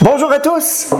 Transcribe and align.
Bonjour 0.00 0.30
à 0.30 0.38
tous! 0.38 0.90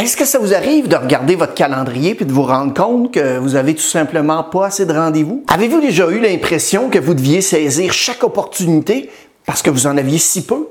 Est-ce 0.00 0.16
que 0.16 0.24
ça 0.24 0.38
vous 0.38 0.54
arrive 0.54 0.86
de 0.86 0.94
regarder 0.94 1.34
votre 1.34 1.54
calendrier 1.54 2.14
puis 2.14 2.24
de 2.24 2.32
vous 2.32 2.44
rendre 2.44 2.72
compte 2.72 3.12
que 3.12 3.38
vous 3.38 3.56
avez 3.56 3.74
tout 3.74 3.82
simplement 3.82 4.44
pas 4.44 4.66
assez 4.66 4.86
de 4.86 4.92
rendez-vous? 4.92 5.42
Avez-vous 5.48 5.80
déjà 5.80 6.08
eu 6.10 6.20
l'impression 6.20 6.88
que 6.88 7.00
vous 7.00 7.14
deviez 7.14 7.40
saisir 7.40 7.92
chaque 7.92 8.22
opportunité 8.22 9.10
parce 9.46 9.62
que 9.62 9.70
vous 9.70 9.88
en 9.88 9.96
aviez 9.96 10.18
si 10.18 10.44
peu? 10.44 10.68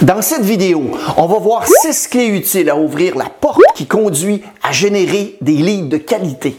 Dans 0.00 0.22
cette 0.22 0.42
vidéo, 0.42 0.90
on 1.18 1.26
va 1.26 1.38
voir 1.38 1.66
six 1.66 2.08
clés 2.08 2.28
utiles 2.28 2.70
à 2.70 2.76
ouvrir 2.76 3.14
la 3.14 3.26
porte 3.26 3.60
qui 3.74 3.86
conduit 3.86 4.42
à 4.62 4.72
générer 4.72 5.36
des 5.42 5.52
leads 5.52 5.88
de 5.88 5.98
qualité. 5.98 6.56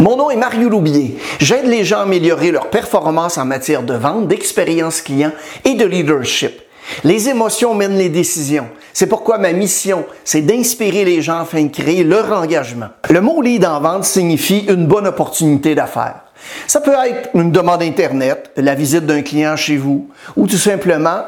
Mon 0.00 0.16
nom 0.16 0.28
est 0.28 0.36
Mario 0.36 0.68
Loubier. 0.68 1.18
J'aide 1.38 1.66
les 1.66 1.84
gens 1.84 1.98
à 1.98 2.02
améliorer 2.02 2.50
leur 2.50 2.68
performance 2.68 3.38
en 3.38 3.44
matière 3.44 3.84
de 3.84 3.94
vente, 3.94 4.26
d'expérience 4.26 5.00
client 5.00 5.30
et 5.64 5.74
de 5.74 5.84
leadership. 5.84 6.60
Les 7.04 7.28
émotions 7.28 7.74
mènent 7.74 7.96
les 7.96 8.08
décisions. 8.08 8.66
C'est 8.92 9.06
pourquoi 9.06 9.38
ma 9.38 9.52
mission, 9.52 10.04
c'est 10.24 10.42
d'inspirer 10.42 11.04
les 11.04 11.22
gens 11.22 11.38
afin 11.38 11.62
de 11.62 11.70
créer 11.70 12.02
leur 12.02 12.32
engagement. 12.32 12.88
Le 13.08 13.20
mot 13.20 13.40
lead 13.40 13.64
en 13.64 13.80
vente 13.80 14.04
signifie 14.04 14.66
une 14.68 14.86
bonne 14.86 15.06
opportunité 15.06 15.76
d'affaires. 15.76 16.24
Ça 16.66 16.80
peut 16.80 16.94
être 17.06 17.30
une 17.34 17.52
demande 17.52 17.82
Internet, 17.82 18.50
la 18.56 18.74
visite 18.74 19.06
d'un 19.06 19.22
client 19.22 19.56
chez 19.56 19.76
vous 19.76 20.08
ou 20.36 20.48
tout 20.48 20.56
simplement 20.56 21.22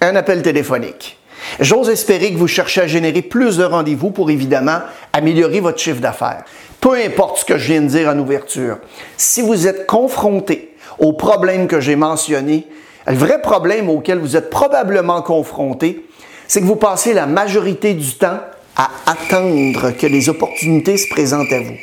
un 0.00 0.16
appel 0.16 0.42
téléphonique. 0.42 1.18
J'ose 1.60 1.88
espérer 1.88 2.32
que 2.32 2.38
vous 2.38 2.48
cherchez 2.48 2.80
à 2.80 2.86
générer 2.88 3.22
plus 3.22 3.56
de 3.56 3.64
rendez-vous 3.64 4.10
pour 4.10 4.28
évidemment 4.30 4.80
améliorer 5.12 5.60
votre 5.60 5.78
chiffre 5.78 6.00
d'affaires. 6.00 6.44
Peu 6.80 6.94
importe 6.94 7.38
ce 7.38 7.44
que 7.44 7.58
je 7.58 7.72
viens 7.72 7.82
de 7.82 7.88
dire 7.88 8.08
en 8.08 8.18
ouverture, 8.18 8.78
si 9.16 9.42
vous 9.42 9.66
êtes 9.66 9.86
confronté 9.86 10.76
au 10.98 11.12
problème 11.12 11.66
que 11.66 11.80
j'ai 11.80 11.96
mentionné, 11.96 12.66
le 13.06 13.16
vrai 13.16 13.40
problème 13.40 13.88
auquel 13.88 14.18
vous 14.18 14.36
êtes 14.36 14.48
probablement 14.50 15.22
confronté, 15.22 16.06
c'est 16.46 16.60
que 16.60 16.66
vous 16.66 16.76
passez 16.76 17.14
la 17.14 17.26
majorité 17.26 17.94
du 17.94 18.14
temps 18.14 18.38
à 18.76 18.90
attendre 19.06 19.90
que 19.90 20.06
les 20.06 20.28
opportunités 20.28 20.96
se 20.96 21.08
présentent 21.08 21.52
à 21.52 21.60
vous. 21.60 21.74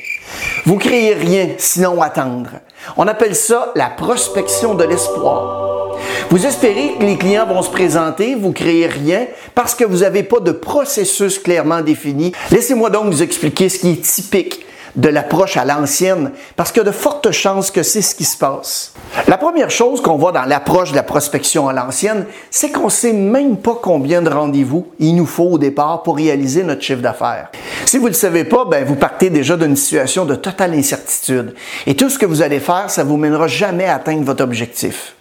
Vous 0.66 0.78
créez 0.78 1.14
rien 1.14 1.50
sinon 1.58 2.02
attendre. 2.02 2.52
On 2.96 3.08
appelle 3.08 3.36
ça 3.36 3.74
la 3.76 3.90
prospection 3.90 4.76
de 4.76 4.86
l'espoir. 4.86 5.98
Vous 6.30 6.46
espérez 6.46 6.94
que 6.98 7.04
les 7.04 7.18
clients 7.18 7.46
vont 7.46 7.62
se 7.62 7.70
présenter, 7.70 8.36
vous 8.36 8.52
créez 8.52 8.88
rien 8.88 9.28
parce 9.54 9.76
que 9.76 9.84
vous 9.84 10.00
n'avez 10.00 10.24
pas 10.24 10.40
de 10.40 10.52
processus 10.52 11.38
clairement 11.38 11.82
défini. 11.82 12.32
Laissez-moi 12.52 12.90
donc 12.90 13.06
vous 13.06 13.24
expliquer 13.24 13.70
ce 13.70 13.80
qui 13.80 13.92
est 13.92 14.02
typique 14.02 14.65
de 14.96 15.10
l'approche 15.10 15.58
à 15.58 15.66
l'ancienne, 15.66 16.32
parce 16.56 16.72
qu'il 16.72 16.80
y 16.80 16.86
a 16.86 16.90
de 16.90 16.96
fortes 16.96 17.32
chances 17.32 17.72
que 17.72 17.84
c'est 17.84 18.02
ce 18.02 18.16
qui 18.16 18.24
se 18.24 18.38
passe. 18.38 18.94
La 19.28 19.38
première 19.38 19.70
chose 19.70 20.02
qu'on 20.02 20.18
voit 20.18 20.32
dans 20.32 20.46
l'approche 20.46 20.92
de 20.92 20.96
la 20.96 21.04
prospection 21.04 21.68
à 21.68 21.74
l'ancienne, 21.74 22.26
c'est 22.50 22.72
qu'on 22.72 22.86
ne 22.86 22.90
sait 22.90 23.14
même 23.14 23.58
pas 23.58 23.78
combien 23.82 24.22
de 24.22 24.30
rendez-vous 24.30 24.88
il 25.00 25.16
nous 25.16 25.26
faut 25.26 25.52
au 25.52 25.58
départ 25.58 26.04
pour 26.04 26.16
réaliser 26.16 26.64
notre 26.64 26.82
chiffre 26.82 27.02
d'affaires. 27.02 27.50
Si 27.86 27.98
vous 27.98 28.06
ne 28.06 28.10
le 28.10 28.16
savez 28.16 28.44
pas, 28.44 28.66
ben 28.66 28.86
vous 28.86 28.96
partez 28.96 29.30
déjà 29.30 29.58
d'une 29.58 29.76
situation 29.76 30.26
de 30.26 30.36
totale 30.36 30.74
incertitude. 30.74 31.56
Et 31.86 31.96
tout 31.96 32.10
ce 32.10 32.18
que 32.18 32.26
vous 32.26 32.42
allez 32.42 32.60
faire, 32.60 32.90
ça 32.90 33.04
vous 33.04 33.18
mènera 33.18 33.48
jamais 33.48 33.86
à 33.86 33.96
atteindre 33.96 34.24
votre 34.24 34.44
objectif. 34.44 35.16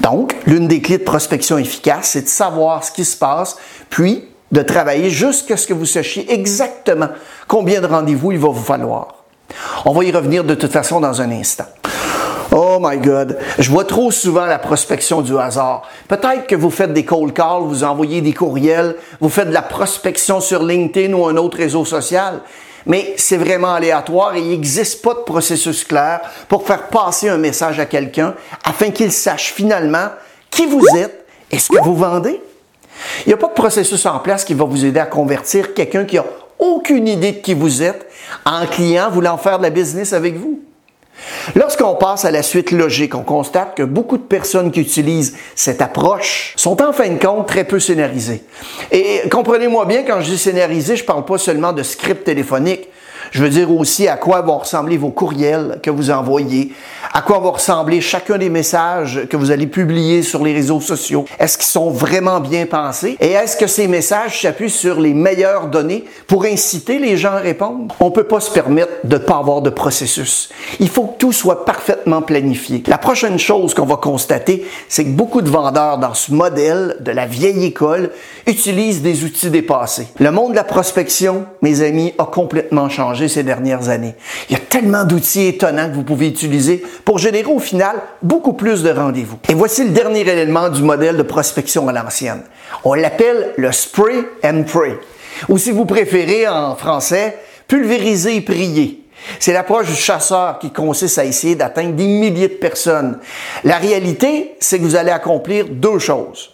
Donc, 0.00 0.36
l'une 0.46 0.68
des 0.68 0.80
clés 0.80 0.98
de 0.98 1.04
prospection 1.04 1.58
efficace, 1.58 2.10
c'est 2.12 2.22
de 2.22 2.28
savoir 2.28 2.84
ce 2.84 2.92
qui 2.92 3.04
se 3.04 3.16
passe, 3.16 3.56
puis 3.90 4.27
de 4.52 4.62
travailler 4.62 5.10
jusqu'à 5.10 5.56
ce 5.56 5.66
que 5.66 5.74
vous 5.74 5.86
sachiez 5.86 6.32
exactement 6.32 7.08
combien 7.46 7.80
de 7.80 7.86
rendez-vous 7.86 8.32
il 8.32 8.38
va 8.38 8.48
vous 8.48 8.62
falloir. 8.62 9.14
On 9.84 9.92
va 9.92 10.04
y 10.04 10.12
revenir 10.12 10.44
de 10.44 10.54
toute 10.54 10.72
façon 10.72 11.00
dans 11.00 11.20
un 11.20 11.30
instant. 11.30 11.66
Oh 12.50 12.78
my 12.80 12.96
God, 12.96 13.38
je 13.58 13.70
vois 13.70 13.84
trop 13.84 14.10
souvent 14.10 14.46
la 14.46 14.58
prospection 14.58 15.20
du 15.20 15.36
hasard. 15.38 15.82
Peut-être 16.08 16.46
que 16.46 16.56
vous 16.56 16.70
faites 16.70 16.92
des 16.92 17.04
cold 17.04 17.34
calls, 17.34 17.62
vous 17.62 17.84
envoyez 17.84 18.22
des 18.22 18.32
courriels, 18.32 18.96
vous 19.20 19.28
faites 19.28 19.48
de 19.48 19.52
la 19.52 19.62
prospection 19.62 20.40
sur 20.40 20.62
LinkedIn 20.62 21.12
ou 21.12 21.26
un 21.26 21.36
autre 21.36 21.58
réseau 21.58 21.84
social, 21.84 22.40
mais 22.86 23.14
c'est 23.18 23.36
vraiment 23.36 23.74
aléatoire 23.74 24.34
et 24.34 24.40
il 24.40 24.48
n'existe 24.48 25.02
pas 25.02 25.12
de 25.12 25.20
processus 25.20 25.84
clair 25.84 26.20
pour 26.48 26.66
faire 26.66 26.88
passer 26.88 27.28
un 27.28 27.36
message 27.36 27.78
à 27.78 27.84
quelqu'un 27.84 28.34
afin 28.64 28.90
qu'il 28.90 29.12
sache 29.12 29.52
finalement 29.52 30.08
qui 30.50 30.64
vous 30.64 30.84
êtes 30.96 31.26
et 31.50 31.58
ce 31.58 31.68
que 31.68 31.82
vous 31.82 31.96
vendez. 31.96 32.40
Il 33.26 33.28
n'y 33.28 33.34
a 33.34 33.36
pas 33.36 33.48
de 33.48 33.52
processus 33.52 34.04
en 34.06 34.18
place 34.18 34.44
qui 34.44 34.54
va 34.54 34.64
vous 34.64 34.84
aider 34.84 35.00
à 35.00 35.06
convertir 35.06 35.74
quelqu'un 35.74 36.04
qui 36.04 36.16
n'a 36.16 36.24
aucune 36.58 37.06
idée 37.06 37.32
de 37.32 37.38
qui 37.38 37.54
vous 37.54 37.82
êtes 37.82 38.06
en 38.44 38.66
client 38.66 39.10
voulant 39.10 39.38
faire 39.38 39.58
de 39.58 39.62
la 39.62 39.70
business 39.70 40.12
avec 40.12 40.36
vous. 40.36 40.60
Lorsqu'on 41.56 41.94
passe 41.94 42.24
à 42.24 42.30
la 42.30 42.42
suite 42.42 42.70
logique, 42.70 43.14
on 43.14 43.22
constate 43.22 43.76
que 43.76 43.82
beaucoup 43.82 44.18
de 44.18 44.22
personnes 44.22 44.70
qui 44.70 44.80
utilisent 44.80 45.36
cette 45.54 45.82
approche 45.82 46.52
sont 46.56 46.80
en 46.82 46.92
fin 46.92 47.08
de 47.08 47.18
compte 47.18 47.48
très 47.48 47.64
peu 47.64 47.80
scénarisées. 47.80 48.44
Et 48.92 49.22
comprenez-moi 49.30 49.84
bien, 49.86 50.04
quand 50.04 50.20
je 50.20 50.30
dis 50.30 50.38
scénarisé, 50.38 50.96
je 50.96 51.02
ne 51.02 51.06
parle 51.06 51.24
pas 51.24 51.38
seulement 51.38 51.72
de 51.72 51.82
script 51.82 52.24
téléphonique. 52.24 52.88
Je 53.30 53.42
veux 53.42 53.50
dire 53.50 53.70
aussi 53.70 54.08
à 54.08 54.16
quoi 54.16 54.40
vont 54.40 54.58
ressembler 54.58 54.96
vos 54.96 55.10
courriels 55.10 55.80
que 55.82 55.90
vous 55.90 56.10
envoyez, 56.10 56.72
à 57.18 57.22
quoi 57.22 57.40
vont 57.40 57.50
ressembler 57.50 58.00
chacun 58.00 58.38
des 58.38 58.48
messages 58.48 59.26
que 59.28 59.36
vous 59.36 59.50
allez 59.50 59.66
publier 59.66 60.22
sur 60.22 60.44
les 60.44 60.54
réseaux 60.54 60.80
sociaux? 60.80 61.24
Est-ce 61.40 61.58
qu'ils 61.58 61.66
sont 61.66 61.90
vraiment 61.90 62.38
bien 62.38 62.64
pensés? 62.64 63.16
Et 63.18 63.32
est-ce 63.32 63.56
que 63.56 63.66
ces 63.66 63.88
messages 63.88 64.42
s'appuient 64.42 64.70
sur 64.70 65.00
les 65.00 65.14
meilleures 65.14 65.66
données 65.66 66.04
pour 66.28 66.44
inciter 66.44 67.00
les 67.00 67.16
gens 67.16 67.32
à 67.32 67.38
répondre? 67.38 67.92
On 67.98 68.12
peut 68.12 68.22
pas 68.22 68.38
se 68.38 68.52
permettre 68.52 68.92
de 69.02 69.16
ne 69.16 69.20
pas 69.20 69.38
avoir 69.38 69.62
de 69.62 69.70
processus. 69.70 70.50
Il 70.78 70.88
faut 70.88 71.06
que 71.06 71.18
tout 71.18 71.32
soit 71.32 71.64
parfaitement 71.64 72.22
planifié. 72.22 72.84
La 72.86 72.98
prochaine 72.98 73.40
chose 73.40 73.74
qu'on 73.74 73.84
va 73.84 73.96
constater, 73.96 74.64
c'est 74.88 75.02
que 75.02 75.10
beaucoup 75.10 75.42
de 75.42 75.50
vendeurs 75.50 75.98
dans 75.98 76.14
ce 76.14 76.32
modèle 76.32 76.98
de 77.00 77.10
la 77.10 77.26
vieille 77.26 77.64
école 77.64 78.12
utilisent 78.46 79.02
des 79.02 79.24
outils 79.24 79.50
dépassés. 79.50 80.06
Le 80.20 80.30
monde 80.30 80.52
de 80.52 80.56
la 80.56 80.62
prospection, 80.62 81.46
mes 81.62 81.80
amis, 81.80 82.14
a 82.18 82.26
complètement 82.26 82.88
changé 82.88 83.26
ces 83.26 83.42
dernières 83.42 83.88
années. 83.88 84.14
Il 84.48 84.52
y 84.52 84.56
a 84.56 84.62
tellement 84.62 85.02
d'outils 85.02 85.46
étonnants 85.46 85.90
que 85.90 85.96
vous 85.96 86.04
pouvez 86.04 86.28
utiliser 86.28 86.84
pour 87.08 87.16
générer 87.16 87.50
au 87.50 87.58
final 87.58 87.96
beaucoup 88.20 88.52
plus 88.52 88.82
de 88.82 88.90
rendez-vous. 88.90 89.38
Et 89.48 89.54
voici 89.54 89.82
le 89.82 89.92
dernier 89.92 90.28
élément 90.28 90.68
du 90.68 90.82
modèle 90.82 91.16
de 91.16 91.22
prospection 91.22 91.88
à 91.88 91.92
l'ancienne. 91.92 92.42
On 92.84 92.92
l'appelle 92.92 93.54
le 93.56 93.72
spray 93.72 94.26
and 94.44 94.64
pray. 94.64 94.92
Ou 95.48 95.56
si 95.56 95.70
vous 95.70 95.86
préférez 95.86 96.46
en 96.46 96.76
français, 96.76 97.38
pulvériser 97.66 98.36
et 98.36 98.40
prier. 98.42 99.04
C'est 99.40 99.54
l'approche 99.54 99.86
du 99.86 99.94
chasseur 99.94 100.58
qui 100.58 100.70
consiste 100.70 101.16
à 101.16 101.24
essayer 101.24 101.54
d'atteindre 101.54 101.94
des 101.94 102.06
milliers 102.06 102.48
de 102.48 102.56
personnes. 102.56 103.18
La 103.64 103.78
réalité, 103.78 104.56
c'est 104.60 104.78
que 104.78 104.84
vous 104.84 104.96
allez 104.96 105.10
accomplir 105.10 105.64
deux 105.70 105.98
choses. 105.98 106.50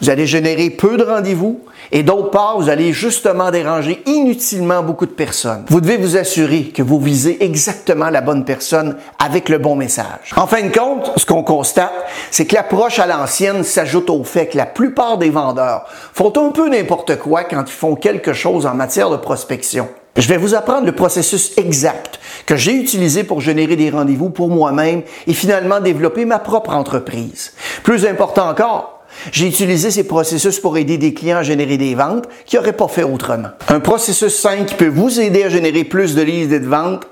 Vous 0.00 0.08
allez 0.08 0.26
générer 0.26 0.70
peu 0.70 0.96
de 0.96 1.04
rendez-vous 1.04 1.60
et 1.90 2.02
d'autre 2.02 2.30
part, 2.30 2.58
vous 2.58 2.68
allez 2.68 2.92
justement 2.92 3.50
déranger 3.50 4.02
inutilement 4.06 4.82
beaucoup 4.82 5.06
de 5.06 5.12
personnes. 5.12 5.64
Vous 5.68 5.80
devez 5.80 5.96
vous 5.96 6.16
assurer 6.16 6.64
que 6.64 6.82
vous 6.82 7.00
visez 7.00 7.42
exactement 7.42 8.10
la 8.10 8.20
bonne 8.20 8.44
personne 8.44 8.96
avec 9.18 9.48
le 9.48 9.58
bon 9.58 9.74
message. 9.74 10.32
En 10.36 10.46
fin 10.46 10.62
de 10.62 10.76
compte, 10.76 11.12
ce 11.16 11.24
qu'on 11.24 11.42
constate, 11.42 11.92
c'est 12.30 12.46
que 12.46 12.54
l'approche 12.54 12.98
à 12.98 13.06
l'ancienne 13.06 13.64
s'ajoute 13.64 14.10
au 14.10 14.24
fait 14.24 14.48
que 14.48 14.56
la 14.56 14.66
plupart 14.66 15.18
des 15.18 15.30
vendeurs 15.30 15.86
font 16.12 16.32
un 16.36 16.50
peu 16.50 16.68
n'importe 16.68 17.16
quoi 17.18 17.44
quand 17.44 17.64
ils 17.66 17.72
font 17.72 17.94
quelque 17.94 18.32
chose 18.32 18.66
en 18.66 18.74
matière 18.74 19.10
de 19.10 19.16
prospection. 19.16 19.88
Je 20.16 20.26
vais 20.26 20.36
vous 20.36 20.54
apprendre 20.54 20.84
le 20.84 20.94
processus 20.94 21.56
exact 21.58 22.18
que 22.44 22.56
j'ai 22.56 22.72
utilisé 22.72 23.22
pour 23.22 23.40
générer 23.40 23.76
des 23.76 23.90
rendez-vous 23.90 24.30
pour 24.30 24.48
moi-même 24.48 25.02
et 25.28 25.32
finalement 25.32 25.80
développer 25.80 26.24
ma 26.24 26.40
propre 26.40 26.70
entreprise. 26.74 27.52
Plus 27.84 28.04
important 28.04 28.48
encore, 28.48 28.97
j'ai 29.32 29.46
utilisé 29.46 29.90
ces 29.90 30.04
processus 30.04 30.58
pour 30.60 30.76
aider 30.76 30.98
des 30.98 31.14
clients 31.14 31.38
à 31.38 31.42
générer 31.42 31.76
des 31.76 31.94
ventes 31.94 32.28
qui 32.46 32.56
n'auraient 32.56 32.72
pas 32.72 32.88
fait 32.88 33.02
autrement. 33.02 33.48
Un 33.68 33.80
processus 33.80 34.36
simple 34.36 34.66
qui 34.66 34.74
peut 34.74 34.88
vous 34.88 35.20
aider 35.20 35.44
à 35.44 35.48
générer 35.48 35.84
plus 35.84 36.14
de 36.14 36.22
leads 36.22 36.54
et 36.54 36.60
de 36.60 36.66
ventes, 36.66 37.06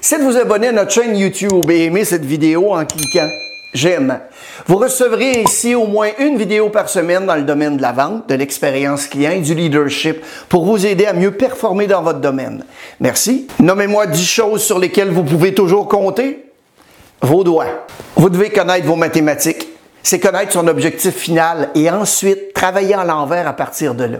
c'est 0.00 0.18
de 0.18 0.24
vous 0.24 0.36
abonner 0.36 0.68
à 0.68 0.72
notre 0.72 0.92
chaîne 0.92 1.16
YouTube 1.16 1.70
et 1.70 1.84
aimer 1.84 2.04
cette 2.04 2.24
vidéo 2.24 2.74
en 2.74 2.84
cliquant 2.84 3.28
J'aime. 3.76 4.20
Vous 4.66 4.78
recevrez 4.78 5.42
ainsi 5.42 5.74
au 5.74 5.86
moins 5.86 6.08
une 6.18 6.38
vidéo 6.38 6.70
par 6.70 6.88
semaine 6.88 7.26
dans 7.26 7.34
le 7.34 7.42
domaine 7.42 7.76
de 7.76 7.82
la 7.82 7.92
vente, 7.92 8.26
de 8.26 8.34
l'expérience 8.34 9.06
client 9.06 9.32
et 9.32 9.40
du 9.40 9.54
leadership 9.54 10.16
pour 10.48 10.64
vous 10.64 10.86
aider 10.86 11.04
à 11.04 11.12
mieux 11.12 11.32
performer 11.32 11.86
dans 11.86 12.02
votre 12.02 12.20
domaine. 12.20 12.64
Merci. 13.00 13.48
Nommez-moi 13.60 14.06
10 14.06 14.26
choses 14.26 14.62
sur 14.62 14.78
lesquelles 14.78 15.10
vous 15.10 15.24
pouvez 15.24 15.52
toujours 15.52 15.88
compter. 15.88 16.46
Vos 17.20 17.44
doigts. 17.44 17.86
Vous 18.14 18.30
devez 18.30 18.48
connaître 18.48 18.86
vos 18.86 18.96
mathématiques 18.96 19.68
c'est 20.06 20.20
connaître 20.20 20.52
son 20.52 20.68
objectif 20.68 21.16
final 21.16 21.70
et 21.74 21.90
ensuite 21.90 22.52
travailler 22.52 22.94
à 22.94 23.04
l'envers 23.04 23.48
à 23.48 23.54
partir 23.54 23.96
de 23.96 24.04
là. 24.04 24.18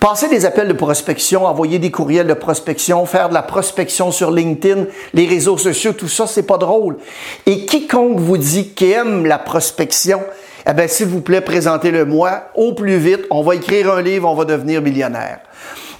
Passer 0.00 0.26
des 0.26 0.44
appels 0.44 0.66
de 0.66 0.72
prospection, 0.72 1.46
envoyer 1.46 1.78
des 1.78 1.92
courriels 1.92 2.26
de 2.26 2.34
prospection, 2.34 3.06
faire 3.06 3.28
de 3.28 3.34
la 3.34 3.42
prospection 3.42 4.10
sur 4.10 4.32
LinkedIn, 4.32 4.86
les 5.12 5.26
réseaux 5.26 5.56
sociaux, 5.56 5.92
tout 5.92 6.08
ça, 6.08 6.26
c'est 6.26 6.42
pas 6.42 6.58
drôle. 6.58 6.96
Et 7.46 7.64
quiconque 7.64 8.18
vous 8.18 8.38
dit 8.38 8.70
qu'il 8.70 8.90
aime 8.90 9.24
la 9.24 9.38
prospection, 9.38 10.20
eh 10.68 10.72
bien, 10.72 10.88
s'il 10.88 11.06
vous 11.06 11.20
plaît, 11.20 11.42
présentez-le 11.42 12.04
moi 12.04 12.48
au 12.56 12.72
plus 12.72 12.96
vite. 12.96 13.24
On 13.30 13.44
va 13.44 13.54
écrire 13.54 13.92
un 13.92 14.02
livre, 14.02 14.28
on 14.28 14.34
va 14.34 14.44
devenir 14.44 14.82
millionnaire. 14.82 15.38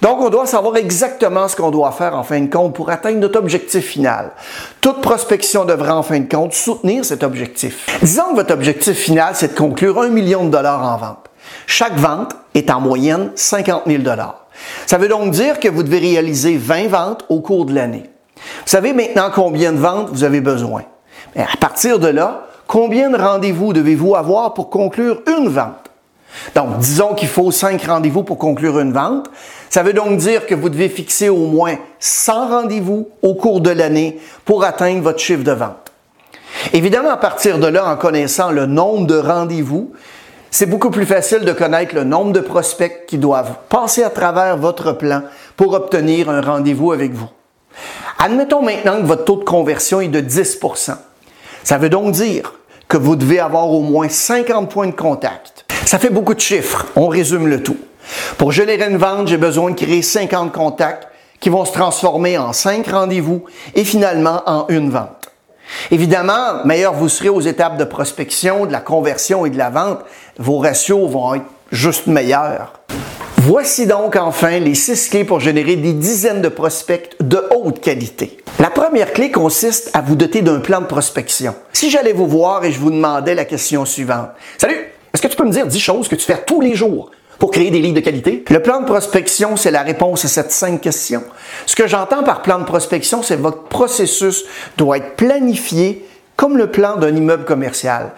Donc, 0.05 0.21
on 0.21 0.29
doit 0.29 0.45
savoir 0.45 0.77
exactement 0.77 1.47
ce 1.47 1.55
qu'on 1.55 1.71
doit 1.71 1.91
faire 1.91 2.15
en 2.15 2.21
fin 2.21 2.39
de 2.39 2.45
compte 2.47 2.75
pour 2.75 2.91
atteindre 2.91 3.17
notre 3.17 3.39
objectif 3.39 3.83
final. 3.83 4.33
Toute 4.79 5.01
prospection 5.01 5.65
devrait 5.65 5.89
en 5.89 6.03
fin 6.03 6.19
de 6.19 6.31
compte 6.31 6.53
soutenir 6.53 7.03
cet 7.03 7.23
objectif. 7.23 7.87
Disons 8.03 8.29
que 8.29 8.35
votre 8.35 8.53
objectif 8.53 8.95
final, 8.95 9.31
c'est 9.33 9.53
de 9.53 9.57
conclure 9.57 9.99
un 9.99 10.09
million 10.09 10.45
de 10.45 10.51
dollars 10.51 10.83
en 10.83 10.97
vente. 10.97 11.25
Chaque 11.65 11.97
vente 11.97 12.35
est 12.53 12.69
en 12.69 12.81
moyenne 12.81 13.31
50 13.33 13.85
000 13.87 14.03
dollars. 14.03 14.45
Ça 14.85 14.99
veut 14.99 15.07
donc 15.07 15.31
dire 15.31 15.59
que 15.59 15.69
vous 15.69 15.81
devez 15.81 15.97
réaliser 15.97 16.55
20 16.55 16.87
ventes 16.87 17.25
au 17.29 17.39
cours 17.39 17.65
de 17.65 17.73
l'année. 17.73 18.07
Vous 18.35 18.67
savez 18.67 18.93
maintenant 18.93 19.31
combien 19.33 19.71
de 19.73 19.79
ventes 19.79 20.09
vous 20.11 20.23
avez 20.23 20.39
besoin. 20.39 20.83
À 21.35 21.57
partir 21.59 21.97
de 21.97 22.09
là, 22.09 22.45
combien 22.67 23.09
de 23.09 23.17
rendez-vous 23.17 23.73
devez-vous 23.73 24.15
avoir 24.15 24.53
pour 24.53 24.69
conclure 24.69 25.23
une 25.25 25.49
vente? 25.49 25.85
Donc, 26.53 26.77
disons 26.77 27.13
qu'il 27.13 27.27
faut 27.27 27.51
cinq 27.51 27.83
rendez-vous 27.83 28.23
pour 28.23 28.37
conclure 28.37 28.79
une 28.79 28.93
vente. 28.93 29.29
Ça 29.75 29.83
veut 29.83 29.91
donc 29.91 30.15
dire 30.19 30.45
que 30.45 30.55
vous 30.55 30.69
devez 30.69 30.87
fixer 30.87 31.27
au 31.27 31.47
moins 31.47 31.75
100 31.99 32.47
rendez-vous 32.47 33.09
au 33.21 33.33
cours 33.35 33.59
de 33.59 33.71
l'année 33.71 34.21
pour 34.45 34.63
atteindre 34.63 35.01
votre 35.01 35.19
chiffre 35.19 35.43
de 35.43 35.51
vente. 35.51 35.91
Évidemment, 36.71 37.09
à 37.09 37.17
partir 37.17 37.59
de 37.59 37.67
là, 37.67 37.85
en 37.85 37.97
connaissant 37.97 38.51
le 38.51 38.67
nombre 38.67 39.05
de 39.05 39.17
rendez-vous, 39.17 39.91
c'est 40.49 40.65
beaucoup 40.65 40.91
plus 40.91 41.05
facile 41.05 41.39
de 41.39 41.51
connaître 41.51 41.93
le 41.93 42.05
nombre 42.05 42.31
de 42.31 42.39
prospects 42.39 43.05
qui 43.05 43.17
doivent 43.17 43.51
passer 43.67 44.01
à 44.01 44.09
travers 44.09 44.55
votre 44.55 44.93
plan 44.93 45.23
pour 45.57 45.73
obtenir 45.73 46.29
un 46.29 46.39
rendez-vous 46.39 46.93
avec 46.93 47.11
vous. 47.11 47.27
Admettons 48.17 48.61
maintenant 48.61 49.01
que 49.01 49.05
votre 49.05 49.25
taux 49.25 49.35
de 49.35 49.43
conversion 49.43 49.99
est 49.99 50.07
de 50.07 50.21
10% 50.21 50.93
Ça 51.65 51.77
veut 51.77 51.89
donc 51.89 52.11
dire 52.11 52.53
que 52.87 52.95
vous 52.95 53.17
devez 53.17 53.39
avoir 53.39 53.69
au 53.69 53.81
moins 53.81 54.07
50 54.07 54.71
points 54.71 54.87
de 54.87 54.93
contact. 54.93 55.65
Ça 55.85 55.99
fait 55.99 56.11
beaucoup 56.11 56.33
de 56.33 56.39
chiffres. 56.39 56.85
On 56.95 57.09
résume 57.09 57.49
le 57.49 57.61
tout. 57.61 57.75
Pour 58.37 58.51
générer 58.51 58.89
une 58.89 58.97
vente, 58.97 59.27
j'ai 59.27 59.37
besoin 59.37 59.71
de 59.71 59.75
créer 59.75 60.01
50 60.01 60.51
contacts 60.51 61.07
qui 61.39 61.49
vont 61.49 61.65
se 61.65 61.73
transformer 61.73 62.37
en 62.37 62.53
5 62.53 62.87
rendez-vous 62.87 63.45
et 63.75 63.83
finalement 63.83 64.41
en 64.45 64.65
une 64.69 64.89
vente. 64.89 65.31
Évidemment, 65.91 66.63
meilleur 66.65 66.93
vous 66.93 67.09
serez 67.09 67.29
aux 67.29 67.41
étapes 67.41 67.77
de 67.77 67.83
prospection, 67.83 68.65
de 68.65 68.71
la 68.71 68.79
conversion 68.79 69.45
et 69.45 69.49
de 69.49 69.57
la 69.57 69.69
vente, 69.69 69.99
vos 70.37 70.59
ratios 70.59 71.09
vont 71.09 71.35
être 71.35 71.45
juste 71.71 72.07
meilleurs. 72.07 72.73
Voici 73.37 73.85
donc 73.85 74.15
enfin 74.15 74.59
les 74.59 74.73
six 74.73 75.09
clés 75.09 75.23
pour 75.23 75.39
générer 75.39 75.75
des 75.75 75.93
dizaines 75.93 76.41
de 76.41 76.49
prospects 76.49 77.15
de 77.19 77.43
haute 77.51 77.79
qualité. 77.79 78.37
La 78.59 78.71
première 78.71 79.13
clé 79.13 79.29
consiste 79.29 79.91
à 79.93 80.01
vous 80.01 80.15
doter 80.15 80.41
d'un 80.41 80.59
plan 80.59 80.81
de 80.81 80.85
prospection. 80.85 81.53
Si 81.71 81.91
j'allais 81.91 82.13
vous 82.13 82.25
voir 82.25 82.63
et 82.65 82.71
je 82.71 82.79
vous 82.79 82.89
demandais 82.89 83.35
la 83.35 83.45
question 83.45 83.85
suivante. 83.85 84.29
Salut, 84.57 84.91
est-ce 85.13 85.21
que 85.21 85.27
tu 85.27 85.35
peux 85.35 85.45
me 85.45 85.51
dire 85.51 85.67
10 85.67 85.79
choses 85.79 86.07
que 86.07 86.15
tu 86.15 86.25
fais 86.25 86.41
tous 86.45 86.61
les 86.61 86.73
jours? 86.73 87.11
Pour 87.39 87.51
créer 87.51 87.71
des 87.71 87.79
lignes 87.79 87.93
de 87.93 87.99
qualité? 87.99 88.43
Le 88.49 88.61
plan 88.61 88.81
de 88.81 88.85
prospection, 88.85 89.55
c'est 89.55 89.71
la 89.71 89.81
réponse 89.81 90.25
à 90.25 90.27
cette 90.27 90.51
cinq 90.51 90.81
questions. 90.81 91.23
Ce 91.65 91.75
que 91.75 91.87
j'entends 91.87 92.23
par 92.23 92.41
plan 92.41 92.59
de 92.59 92.65
prospection, 92.65 93.23
c'est 93.23 93.35
votre 93.35 93.63
processus 93.63 94.45
doit 94.77 94.97
être 94.97 95.15
planifié 95.15 96.05
comme 96.35 96.57
le 96.57 96.67
plan 96.67 96.97
d'un 96.97 97.15
immeuble 97.15 97.45
commercial. 97.45 98.11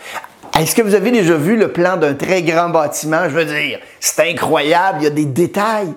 Est-ce 0.60 0.74
que 0.74 0.82
vous 0.82 0.96
avez 0.96 1.12
déjà 1.12 1.36
vu 1.36 1.56
le 1.56 1.72
plan 1.72 1.98
d'un 1.98 2.16
très 2.16 2.42
grand 2.42 2.70
bâtiment? 2.70 3.30
Je 3.30 3.36
veux 3.36 3.46
dire, 3.46 3.80
c'est 4.00 4.32
incroyable, 4.32 5.00
il 5.02 5.04
y 5.04 5.08
a 5.08 5.12
des 5.12 5.26
détails. 5.26 5.94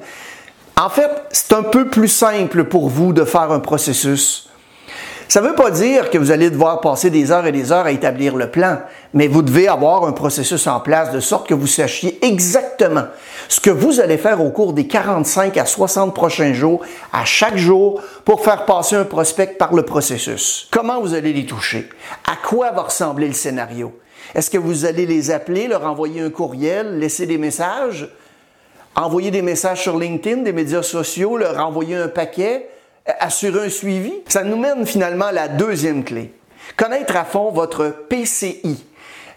En 0.77 0.91
fait, 0.91 1.11
c'est 1.31 1.55
un 1.55 1.63
peu 1.63 1.89
plus 1.89 2.09
simple 2.09 2.65
pour 2.65 2.91
vous 2.91 3.15
de 3.15 3.25
faire 3.25 3.53
un 3.53 3.61
processus. 3.61 4.50
Ça 5.31 5.41
ne 5.41 5.47
veut 5.47 5.55
pas 5.55 5.71
dire 5.71 6.11
que 6.11 6.19
vous 6.19 6.32
allez 6.32 6.50
devoir 6.50 6.81
passer 6.81 7.09
des 7.09 7.31
heures 7.31 7.47
et 7.47 7.53
des 7.53 7.71
heures 7.71 7.87
à 7.87 7.93
établir 7.93 8.35
le 8.35 8.50
plan, 8.50 8.79
mais 9.15 9.29
vous 9.29 9.43
devez 9.43 9.69
avoir 9.69 10.05
un 10.05 10.11
processus 10.11 10.67
en 10.67 10.81
place 10.81 11.12
de 11.12 11.21
sorte 11.21 11.47
que 11.47 11.55
vous 11.55 11.69
sachiez 11.69 12.19
exactement 12.27 13.05
ce 13.47 13.61
que 13.61 13.71
vous 13.71 14.00
allez 14.00 14.19
faire 14.19 14.44
au 14.44 14.50
cours 14.50 14.73
des 14.73 14.88
45 14.88 15.56
à 15.56 15.67
60 15.67 16.17
prochains 16.17 16.53
jours, 16.53 16.81
à 17.12 17.25
chaque 17.25 17.56
jour, 17.56 18.03
pour 18.25 18.43
faire 18.43 18.65
passer 18.65 18.97
un 18.97 19.05
prospect 19.05 19.55
par 19.56 19.73
le 19.73 19.85
processus. 19.85 20.67
Comment 20.73 21.00
vous 21.00 21.15
allez 21.15 21.33
les 21.33 21.47
toucher? 21.47 21.88
À 22.26 22.35
quoi 22.35 22.73
va 22.73 22.83
ressembler 22.83 23.29
le 23.29 23.35
scénario? 23.35 23.93
Est-ce 24.35 24.50
que 24.50 24.59
vous 24.59 24.85
allez 24.85 25.06
les 25.06 25.31
appeler, 25.31 25.69
leur 25.69 25.85
envoyer 25.85 26.23
un 26.23 26.31
courriel, 26.31 26.99
laisser 26.99 27.26
des 27.26 27.38
messages, 27.38 28.09
envoyer 28.97 29.31
des 29.31 29.43
messages 29.43 29.81
sur 29.81 29.97
LinkedIn, 29.97 30.43
des 30.43 30.53
médias 30.53 30.83
sociaux, 30.83 31.37
leur 31.37 31.56
envoyer 31.65 31.94
un 31.94 32.09
paquet, 32.09 32.69
assurer 33.19 33.67
un 33.67 33.71
suivi? 33.71 34.12
Ça 34.29 34.45
nous 34.45 34.57
mène 34.57 34.87
finalement 34.87 35.27
à 35.27 35.33
la 35.33 35.49
deuxième 35.49 36.05
clé. 36.05 36.33
Connaître 36.77 37.17
à 37.17 37.25
fond 37.25 37.51
votre 37.51 37.89
PCI. 38.09 38.85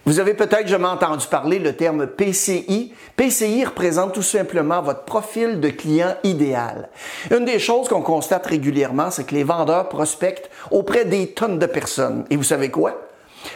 Vous 0.06 0.20
avez 0.20 0.34
peut-être 0.34 0.68
jamais 0.68 0.88
entendu 0.88 1.26
parler 1.28 1.60
le 1.60 1.76
terme 1.78 2.08
PCI. 2.08 2.94
PCI 3.16 3.64
représente 3.64 4.14
tout 4.14 4.22
simplement 4.22 4.82
votre 4.82 5.06
profil 5.06 5.62
de 5.62 5.70
client 5.70 6.16
idéal. 6.24 6.90
Une 7.32 7.46
des 7.46 7.60
choses 7.60 7.88
qu'on 7.88 8.02
constate 8.02 8.48
régulièrement, 8.48 9.12
c'est 9.12 9.24
que 9.24 9.34
les 9.34 9.46
vendeurs 9.46 9.88
prospectent 9.88 10.50
auprès 10.72 11.06
des 11.06 11.28
tonnes 11.28 11.58
de 11.58 11.66
personnes. 11.66 12.26
Et 12.30 12.36
vous 12.36 12.44
savez 12.44 12.70
quoi? 12.70 13.00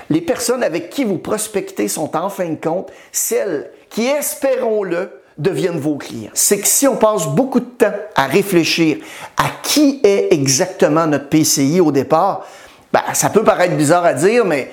Les 0.10 0.22
personnes 0.22 0.64
avec 0.64 0.90
qui 0.90 1.04
vous 1.04 1.18
prospectez 1.18 1.90
sont 1.90 2.16
en 2.16 2.30
fin 2.30 2.48
de 2.50 2.56
compte 2.56 2.92
celles 3.12 3.69
qui, 3.90 4.06
espérons-le, 4.06 5.17
deviennent 5.38 5.80
vos 5.80 5.95
clients. 5.95 6.31
C'est 6.34 6.60
que 6.60 6.68
si 6.68 6.88
on 6.88 6.95
passe 6.95 7.28
beaucoup 7.28 7.60
de 7.60 7.66
temps 7.66 7.94
à 8.16 8.25
réfléchir 8.25 8.98
à 9.38 9.45
qui 9.62 10.00
est 10.04 10.30
exactement 10.31 11.06
notre 11.06 11.30
PCI 11.30 11.80
au 11.80 11.92
départ, 11.92 12.45
ben, 12.92 13.01
ça 13.13 13.30
peut 13.30 13.44
paraître 13.44 13.75
bizarre 13.75 14.06
à 14.06 14.13
dire, 14.13 14.45
mais 14.45 14.72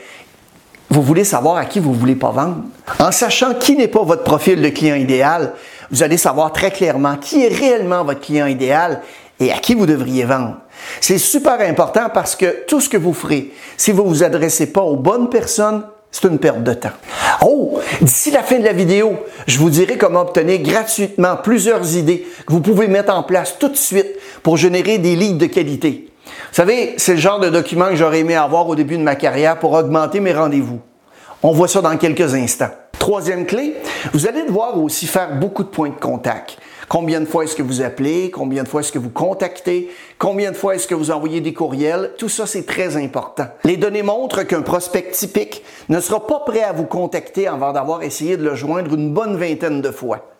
vous 0.90 1.02
voulez 1.02 1.24
savoir 1.24 1.56
à 1.56 1.64
qui 1.64 1.80
vous 1.80 1.90
ne 1.90 1.96
voulez 1.96 2.14
pas 2.14 2.30
vendre. 2.30 2.62
En 2.98 3.12
sachant 3.12 3.54
qui 3.54 3.76
n'est 3.76 3.88
pas 3.88 4.02
votre 4.02 4.22
profil 4.22 4.62
de 4.62 4.68
client 4.68 4.94
idéal, 4.94 5.52
vous 5.90 6.02
allez 6.02 6.16
savoir 6.16 6.52
très 6.52 6.70
clairement 6.70 7.16
qui 7.16 7.44
est 7.44 7.54
réellement 7.54 8.04
votre 8.04 8.20
client 8.20 8.46
idéal 8.46 9.02
et 9.40 9.52
à 9.52 9.58
qui 9.58 9.74
vous 9.74 9.86
devriez 9.86 10.24
vendre. 10.24 10.56
C'est 11.00 11.18
super 11.18 11.60
important 11.60 12.08
parce 12.12 12.36
que 12.36 12.64
tout 12.66 12.80
ce 12.80 12.88
que 12.88 12.96
vous 12.96 13.12
ferez, 13.12 13.52
si 13.76 13.92
vous 13.92 14.04
ne 14.04 14.08
vous 14.08 14.22
adressez 14.22 14.66
pas 14.66 14.82
aux 14.82 14.96
bonnes 14.96 15.28
personnes, 15.28 15.84
c'est 16.14 16.28
une 16.28 16.38
perte 16.38 16.62
de 16.62 16.74
temps. 16.74 16.92
Oh, 17.44 17.80
d'ici 18.00 18.30
la 18.30 18.44
fin 18.44 18.60
de 18.60 18.64
la 18.64 18.72
vidéo, 18.72 19.16
je 19.48 19.58
vous 19.58 19.68
dirai 19.68 19.98
comment 19.98 20.20
obtenir 20.20 20.60
gratuitement 20.60 21.36
plusieurs 21.36 21.96
idées 21.96 22.24
que 22.46 22.52
vous 22.52 22.60
pouvez 22.60 22.86
mettre 22.86 23.12
en 23.12 23.24
place 23.24 23.56
tout 23.58 23.68
de 23.68 23.76
suite 23.76 24.06
pour 24.44 24.56
générer 24.56 24.98
des 24.98 25.16
leads 25.16 25.38
de 25.38 25.46
qualité. 25.46 26.08
Vous 26.24 26.54
savez, 26.54 26.94
c'est 26.98 27.14
le 27.14 27.18
genre 27.18 27.40
de 27.40 27.48
document 27.48 27.88
que 27.88 27.96
j'aurais 27.96 28.20
aimé 28.20 28.36
avoir 28.36 28.68
au 28.68 28.76
début 28.76 28.96
de 28.96 29.02
ma 29.02 29.16
carrière 29.16 29.58
pour 29.58 29.72
augmenter 29.72 30.20
mes 30.20 30.32
rendez-vous. 30.32 30.78
On 31.42 31.50
voit 31.50 31.66
ça 31.66 31.82
dans 31.82 31.96
quelques 31.96 32.32
instants. 32.32 32.70
Troisième 32.98 33.44
clé, 33.44 33.76
vous 34.12 34.26
allez 34.26 34.44
devoir 34.44 34.78
aussi 34.82 35.06
faire 35.06 35.38
beaucoup 35.38 35.62
de 35.62 35.68
points 35.68 35.90
de 35.90 36.00
contact. 36.00 36.56
Combien 36.88 37.20
de 37.20 37.26
fois 37.26 37.44
est-ce 37.44 37.56
que 37.56 37.62
vous 37.62 37.82
appelez? 37.82 38.30
Combien 38.30 38.62
de 38.62 38.68
fois 38.68 38.80
est-ce 38.80 38.92
que 38.92 38.98
vous 38.98 39.10
contactez? 39.10 39.90
Combien 40.18 40.52
de 40.52 40.56
fois 40.56 40.74
est-ce 40.74 40.86
que 40.86 40.94
vous 40.94 41.10
envoyez 41.10 41.40
des 41.40 41.52
courriels? 41.52 42.12
Tout 42.18 42.28
ça, 42.28 42.46
c'est 42.46 42.66
très 42.66 42.96
important. 42.96 43.46
Les 43.64 43.76
données 43.76 44.02
montrent 44.02 44.42
qu'un 44.44 44.62
prospect 44.62 45.10
typique 45.10 45.64
ne 45.88 46.00
sera 46.00 46.26
pas 46.26 46.40
prêt 46.40 46.62
à 46.62 46.72
vous 46.72 46.86
contacter 46.86 47.46
avant 47.46 47.72
d'avoir 47.72 48.02
essayé 48.02 48.36
de 48.36 48.44
le 48.44 48.54
joindre 48.54 48.94
une 48.94 49.12
bonne 49.12 49.36
vingtaine 49.36 49.80
de 49.80 49.90
fois. 49.90 50.30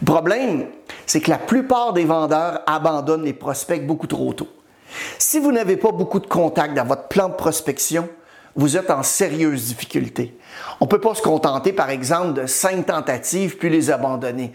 Le 0.00 0.06
problème, 0.06 0.66
c'est 1.06 1.20
que 1.20 1.30
la 1.30 1.38
plupart 1.38 1.92
des 1.92 2.04
vendeurs 2.04 2.62
abandonnent 2.66 3.24
les 3.24 3.32
prospects 3.32 3.86
beaucoup 3.86 4.06
trop 4.06 4.32
tôt. 4.32 4.48
Si 5.18 5.38
vous 5.38 5.52
n'avez 5.52 5.76
pas 5.76 5.92
beaucoup 5.92 6.20
de 6.20 6.26
contacts 6.26 6.74
dans 6.74 6.84
votre 6.84 7.08
plan 7.08 7.28
de 7.28 7.34
prospection, 7.34 8.08
vous 8.56 8.76
êtes 8.76 8.90
en 8.90 9.02
sérieuse 9.02 9.66
difficulté. 9.66 10.36
On 10.80 10.84
ne 10.84 10.90
peut 10.90 11.00
pas 11.00 11.14
se 11.14 11.22
contenter, 11.22 11.72
par 11.72 11.90
exemple, 11.90 12.40
de 12.40 12.46
cinq 12.46 12.86
tentatives 12.86 13.56
puis 13.56 13.70
les 13.70 13.90
abandonner. 13.90 14.52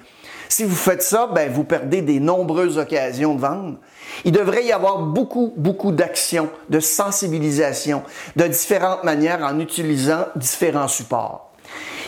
Si 0.48 0.64
vous 0.64 0.76
faites 0.76 1.04
ça, 1.04 1.28
ben, 1.28 1.52
vous 1.52 1.64
perdez 1.64 2.02
des 2.02 2.20
nombreuses 2.20 2.80
occasions 2.80 3.36
de 3.36 3.42
vendre. 3.42 3.78
Il 4.26 4.32
devrait 4.32 4.66
y 4.66 4.72
avoir 4.72 5.00
beaucoup, 5.00 5.54
beaucoup 5.56 5.92
d'actions, 5.92 6.50
de 6.70 6.80
sensibilisation, 6.80 8.02
de 8.36 8.46
différentes 8.46 9.04
manières 9.04 9.44
en 9.44 9.60
utilisant 9.60 10.26
différents 10.36 10.88
supports. 10.88 11.52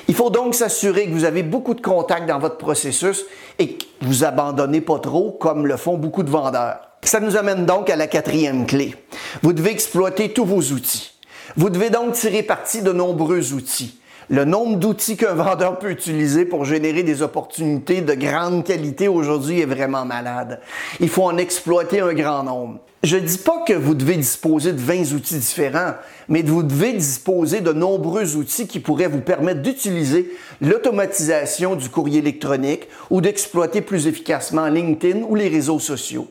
Il 0.08 0.16
faut 0.16 0.32
donc 0.32 0.56
s'assurer 0.56 1.06
que 1.06 1.14
vous 1.14 1.26
avez 1.26 1.44
beaucoup 1.44 1.76
de 1.76 1.82
contacts 1.82 2.28
dans 2.28 2.40
votre 2.40 2.58
processus 2.58 3.26
et 3.60 3.78
que 3.78 3.86
vous 4.02 4.24
abandonnez 4.24 4.82
pas 4.82 4.98
trop 4.98 5.32
comme 5.32 5.68
le 5.68 5.78
font 5.78 5.98
beaucoup 5.98 6.24
de 6.24 6.32
vendeurs. 6.32 6.80
Ça 7.04 7.20
nous 7.20 7.38
amène 7.38 7.66
donc 7.66 7.90
à 7.90 7.96
la 7.96 8.08
quatrième 8.08 8.66
clé. 8.66 8.96
Vous 9.44 9.54
devez 9.54 9.72
exploiter 9.72 10.34
tous 10.34 10.46
vos 10.46 10.62
outils. 10.62 11.11
Vous 11.58 11.70
devez 11.70 11.90
donc 11.90 12.14
tirer 12.14 12.44
parti 12.44 12.82
de 12.82 12.92
nombreux 12.92 13.54
outils. 13.54 13.98
Le 14.30 14.46
nombre 14.46 14.78
d'outils 14.78 15.18
qu'un 15.18 15.34
vendeur 15.34 15.78
peut 15.80 15.92
utiliser 15.92 16.46
pour 16.46 16.64
générer 16.64 17.04
des 17.04 17.22
opportunités 17.22 18.00
de 18.00 18.14
grande 18.14 18.64
qualité 18.64 19.10
aujourd'hui 19.10 19.60
est 19.60 19.66
vraiment 19.66 20.06
malade. 20.06 20.62
Il 21.02 21.10
faut 21.10 21.24
en 21.24 21.38
exploiter 21.38 22.00
un 22.00 22.14
grand 22.14 22.44
nombre. 22.44 22.80
Je 23.04 23.18
ne 23.18 23.22
dis 23.26 23.40
pas 23.40 23.64
que 23.68 23.74
vous 23.74 23.96
devez 23.96 24.16
disposer 24.16 24.72
de 24.72 24.80
20 24.80 25.14
outils 25.14 25.40
différents, 25.40 25.96
mais 26.30 26.44
vous 26.44 26.64
devez 26.64 26.94
disposer 26.94 27.60
de 27.60 27.74
nombreux 27.74 28.38
outils 28.38 28.68
qui 28.68 28.80
pourraient 28.80 29.08
vous 29.08 29.22
permettre 29.22 29.62
d'utiliser 29.62 30.32
l'automatisation 30.62 31.76
du 31.76 31.90
courrier 31.90 32.20
électronique 32.20 32.88
ou 33.10 33.20
d'exploiter 33.20 33.82
plus 33.82 34.08
efficacement 34.08 34.68
LinkedIn 34.68 35.24
ou 35.28 35.36
les 35.36 35.50
réseaux 35.50 35.80
sociaux. 35.80 36.28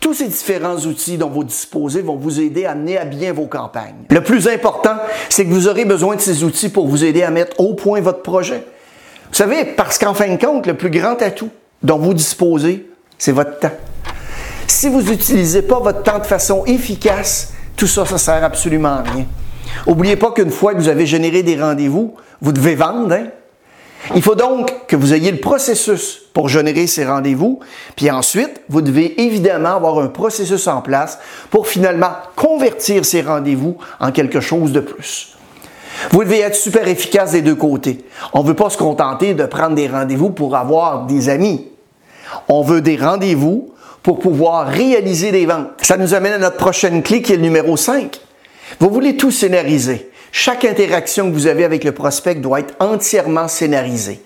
Tous 0.00 0.14
ces 0.14 0.28
différents 0.28 0.76
outils 0.76 1.18
dont 1.18 1.30
vous 1.30 1.44
disposez 1.44 2.02
vont 2.02 2.16
vous 2.16 2.40
aider 2.40 2.66
à 2.66 2.74
mener 2.74 2.98
à 2.98 3.04
bien 3.04 3.32
vos 3.32 3.46
campagnes. 3.46 4.04
Le 4.10 4.22
plus 4.22 4.48
important, 4.48 4.96
c'est 5.28 5.44
que 5.44 5.50
vous 5.50 5.68
aurez 5.68 5.84
besoin 5.84 6.16
de 6.16 6.20
ces 6.20 6.44
outils 6.44 6.68
pour 6.68 6.86
vous 6.86 7.04
aider 7.04 7.22
à 7.22 7.30
mettre 7.30 7.58
au 7.60 7.74
point 7.74 8.00
votre 8.00 8.22
projet. 8.22 8.64
Vous 9.28 9.34
savez, 9.34 9.64
parce 9.64 9.98
qu'en 9.98 10.14
fin 10.14 10.28
de 10.28 10.42
compte, 10.42 10.66
le 10.66 10.76
plus 10.76 10.90
grand 10.90 11.20
atout 11.22 11.50
dont 11.82 11.98
vous 11.98 12.14
disposez, 12.14 12.88
c'est 13.18 13.32
votre 13.32 13.58
temps. 13.58 13.72
Si 14.66 14.88
vous 14.88 15.02
n'utilisez 15.02 15.62
pas 15.62 15.80
votre 15.80 16.02
temps 16.02 16.18
de 16.18 16.26
façon 16.26 16.64
efficace, 16.66 17.52
tout 17.76 17.86
ça, 17.86 18.04
ça 18.04 18.18
sert 18.18 18.44
absolument 18.44 18.88
à 18.88 19.02
rien. 19.02 19.26
N'oubliez 19.86 20.16
pas 20.16 20.32
qu'une 20.32 20.50
fois 20.50 20.74
que 20.74 20.78
vous 20.78 20.88
avez 20.88 21.06
généré 21.06 21.42
des 21.42 21.60
rendez-vous, 21.60 22.14
vous 22.40 22.52
devez 22.52 22.74
vendre. 22.74 23.12
Hein? 23.12 23.26
Il 24.14 24.22
faut 24.22 24.34
donc 24.34 24.86
que 24.86 24.96
vous 24.96 25.14
ayez 25.14 25.32
le 25.32 25.40
processus 25.40 26.22
pour 26.32 26.48
générer 26.48 26.86
ces 26.86 27.04
rendez-vous, 27.04 27.60
puis 27.96 28.10
ensuite, 28.10 28.60
vous 28.68 28.82
devez 28.82 29.20
évidemment 29.22 29.76
avoir 29.76 29.98
un 29.98 30.08
processus 30.08 30.68
en 30.68 30.80
place 30.80 31.18
pour 31.50 31.66
finalement 31.66 32.12
convertir 32.36 33.04
ces 33.04 33.22
rendez-vous 33.22 33.78
en 33.98 34.12
quelque 34.12 34.40
chose 34.40 34.72
de 34.72 34.80
plus. 34.80 35.36
Vous 36.10 36.22
devez 36.22 36.40
être 36.40 36.54
super 36.54 36.86
efficace 36.86 37.32
des 37.32 37.42
deux 37.42 37.54
côtés. 37.54 38.04
On 38.32 38.42
ne 38.42 38.48
veut 38.48 38.54
pas 38.54 38.70
se 38.70 38.76
contenter 38.76 39.34
de 39.34 39.46
prendre 39.46 39.74
des 39.74 39.88
rendez-vous 39.88 40.30
pour 40.30 40.54
avoir 40.54 41.06
des 41.06 41.28
amis. 41.28 41.66
On 42.48 42.62
veut 42.62 42.80
des 42.82 42.96
rendez-vous 42.96 43.72
pour 44.02 44.18
pouvoir 44.18 44.68
réaliser 44.68 45.32
des 45.32 45.46
ventes. 45.46 45.70
Ça 45.82 45.96
nous 45.96 46.14
amène 46.14 46.34
à 46.34 46.38
notre 46.38 46.58
prochaine 46.58 47.02
clé 47.02 47.22
qui 47.22 47.32
est 47.32 47.36
le 47.36 47.42
numéro 47.42 47.76
5. 47.76 48.20
Vous 48.78 48.90
voulez 48.90 49.16
tout 49.16 49.30
scénariser. 49.30 50.10
Chaque 50.32 50.64
interaction 50.64 51.30
que 51.30 51.34
vous 51.34 51.46
avez 51.46 51.64
avec 51.64 51.84
le 51.84 51.92
prospect 51.92 52.36
doit 52.36 52.60
être 52.60 52.74
entièrement 52.80 53.48
scénarisée. 53.48 54.20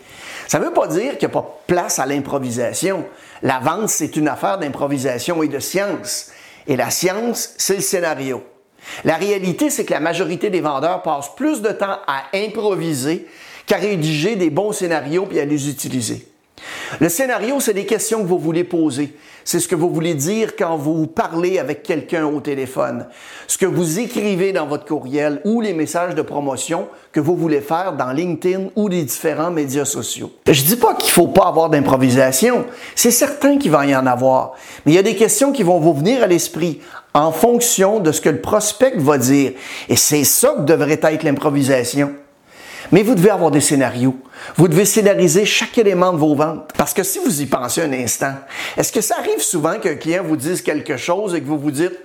Ça 0.48 0.58
ne 0.58 0.64
veut 0.64 0.72
pas 0.72 0.88
dire 0.88 1.12
qu'il 1.18 1.28
n'y 1.28 1.32
a 1.32 1.40
pas 1.40 1.60
place 1.66 1.98
à 1.98 2.06
l'improvisation. 2.06 3.04
La 3.42 3.60
vente, 3.60 3.88
c'est 3.88 4.16
une 4.16 4.28
affaire 4.28 4.58
d'improvisation 4.58 5.42
et 5.42 5.48
de 5.48 5.60
science. 5.60 6.30
Et 6.66 6.76
la 6.76 6.90
science, 6.90 7.54
c'est 7.56 7.76
le 7.76 7.82
scénario. 7.82 8.42
La 9.04 9.14
réalité, 9.14 9.70
c'est 9.70 9.84
que 9.84 9.92
la 9.92 10.00
majorité 10.00 10.50
des 10.50 10.60
vendeurs 10.60 11.02
passent 11.02 11.34
plus 11.36 11.62
de 11.62 11.70
temps 11.70 11.98
à 12.06 12.24
improviser 12.34 13.26
qu'à 13.66 13.76
rédiger 13.76 14.36
des 14.36 14.50
bons 14.50 14.72
scénarios 14.72 15.28
et 15.30 15.40
à 15.40 15.44
les 15.44 15.68
utiliser. 15.68 16.26
Le 17.00 17.08
scénario, 17.08 17.60
c'est 17.60 17.74
des 17.74 17.86
questions 17.86 18.22
que 18.22 18.28
vous 18.28 18.38
voulez 18.38 18.64
poser. 18.64 19.14
C'est 19.44 19.60
ce 19.60 19.68
que 19.68 19.74
vous 19.74 19.90
voulez 19.90 20.14
dire 20.14 20.54
quand 20.56 20.76
vous 20.76 21.06
parlez 21.06 21.58
avec 21.58 21.82
quelqu'un 21.82 22.26
au 22.26 22.40
téléphone. 22.40 23.06
Ce 23.46 23.58
que 23.58 23.66
vous 23.66 23.98
écrivez 23.98 24.52
dans 24.52 24.66
votre 24.66 24.84
courriel 24.84 25.40
ou 25.44 25.60
les 25.60 25.72
messages 25.72 26.14
de 26.14 26.22
promotion 26.22 26.88
que 27.12 27.20
vous 27.20 27.36
voulez 27.36 27.60
faire 27.60 27.94
dans 27.94 28.12
LinkedIn 28.12 28.68
ou 28.76 28.88
les 28.88 29.02
différents 29.02 29.50
médias 29.50 29.84
sociaux. 29.84 30.30
Je 30.46 30.62
dis 30.62 30.76
pas 30.76 30.94
qu'il 30.94 31.10
faut 31.10 31.28
pas 31.28 31.46
avoir 31.46 31.70
d'improvisation. 31.70 32.66
C'est 32.94 33.10
certain 33.10 33.58
qu'il 33.58 33.70
va 33.70 33.86
y 33.86 33.96
en 33.96 34.06
avoir. 34.06 34.52
Mais 34.84 34.92
il 34.92 34.94
y 34.94 34.98
a 34.98 35.02
des 35.02 35.16
questions 35.16 35.52
qui 35.52 35.62
vont 35.62 35.80
vous 35.80 35.94
venir 35.94 36.22
à 36.22 36.26
l'esprit 36.26 36.80
en 37.14 37.32
fonction 37.32 37.98
de 37.98 38.12
ce 38.12 38.20
que 38.20 38.28
le 38.28 38.40
prospect 38.40 38.92
va 38.96 39.18
dire. 39.18 39.52
Et 39.88 39.96
c'est 39.96 40.24
ça 40.24 40.54
que 40.56 40.62
devrait 40.62 41.00
être 41.02 41.22
l'improvisation. 41.22 42.12
Mais 42.92 43.02
vous 43.02 43.14
devez 43.14 43.30
avoir 43.30 43.50
des 43.50 43.60
scénarios. 43.60 44.16
Vous 44.56 44.68
devez 44.68 44.84
scénariser 44.84 45.44
chaque 45.44 45.78
élément 45.78 46.12
de 46.12 46.18
vos 46.18 46.34
ventes. 46.34 46.72
Parce 46.76 46.92
que 46.92 47.02
si 47.02 47.18
vous 47.18 47.40
y 47.40 47.46
pensez 47.46 47.82
un 47.82 47.92
instant, 47.92 48.34
est-ce 48.76 48.92
que 48.92 49.00
ça 49.00 49.16
arrive 49.18 49.40
souvent 49.40 49.78
qu'un 49.78 49.96
client 49.96 50.24
vous 50.24 50.36
dise 50.36 50.62
quelque 50.62 50.96
chose 50.96 51.34
et 51.34 51.40
que 51.40 51.46
vous 51.46 51.58
vous 51.58 51.70
dites 51.70 51.98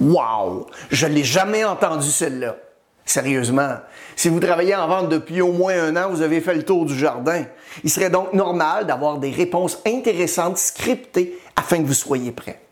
Wow, 0.00 0.66
je 0.90 1.06
ne 1.06 1.14
l'ai 1.14 1.24
jamais 1.24 1.64
entendu 1.64 2.10
celle-là. 2.10 2.56
Sérieusement, 3.04 3.76
si 4.16 4.28
vous 4.28 4.40
travaillez 4.40 4.74
en 4.74 4.88
vente 4.88 5.08
depuis 5.08 5.40
au 5.40 5.52
moins 5.52 5.80
un 5.80 5.96
an, 5.96 6.10
vous 6.10 6.22
avez 6.22 6.40
fait 6.40 6.54
le 6.54 6.64
tour 6.64 6.84
du 6.84 6.98
jardin. 6.98 7.44
Il 7.84 7.90
serait 7.90 8.10
donc 8.10 8.32
normal 8.32 8.86
d'avoir 8.86 9.18
des 9.18 9.30
réponses 9.30 9.78
intéressantes 9.86 10.58
scriptées 10.58 11.38
afin 11.54 11.78
que 11.78 11.86
vous 11.86 11.94
soyez 11.94 12.32
prêt. 12.32 12.65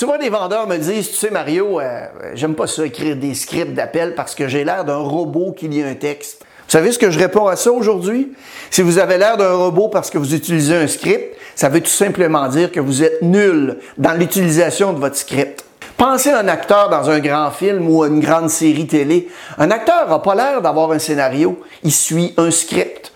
Souvent, 0.00 0.16
des 0.16 0.30
vendeurs 0.30 0.66
me 0.66 0.78
disent, 0.78 1.10
tu 1.10 1.16
sais, 1.16 1.30
Mario, 1.30 1.78
euh, 1.78 2.06
j'aime 2.32 2.54
pas 2.54 2.66
ça 2.66 2.86
écrire 2.86 3.16
des 3.16 3.34
scripts 3.34 3.74
d'appel 3.74 4.14
parce 4.14 4.34
que 4.34 4.48
j'ai 4.48 4.64
l'air 4.64 4.86
d'un 4.86 4.96
robot 4.96 5.52
qui 5.52 5.68
lit 5.68 5.82
un 5.82 5.92
texte. 5.92 6.38
Vous 6.40 6.70
savez 6.70 6.90
ce 6.90 6.98
que 6.98 7.10
je 7.10 7.18
réponds 7.18 7.48
à 7.48 7.56
ça 7.56 7.70
aujourd'hui? 7.70 8.32
Si 8.70 8.80
vous 8.80 8.96
avez 8.96 9.18
l'air 9.18 9.36
d'un 9.36 9.52
robot 9.52 9.88
parce 9.88 10.08
que 10.08 10.16
vous 10.16 10.34
utilisez 10.34 10.74
un 10.74 10.86
script, 10.86 11.36
ça 11.54 11.68
veut 11.68 11.82
tout 11.82 11.90
simplement 11.90 12.48
dire 12.48 12.72
que 12.72 12.80
vous 12.80 13.02
êtes 13.02 13.20
nul 13.20 13.76
dans 13.98 14.14
l'utilisation 14.14 14.94
de 14.94 14.98
votre 14.98 15.16
script. 15.16 15.66
Pensez 15.98 16.30
à 16.30 16.38
un 16.38 16.48
acteur 16.48 16.88
dans 16.88 17.10
un 17.10 17.18
grand 17.18 17.50
film 17.50 17.86
ou 17.86 18.02
une 18.02 18.20
grande 18.20 18.48
série 18.48 18.86
télé. 18.86 19.28
Un 19.58 19.70
acteur 19.70 20.08
n'a 20.08 20.18
pas 20.20 20.34
l'air 20.34 20.62
d'avoir 20.62 20.92
un 20.92 20.98
scénario, 20.98 21.60
il 21.82 21.92
suit 21.92 22.32
un 22.38 22.50
script. 22.50 23.12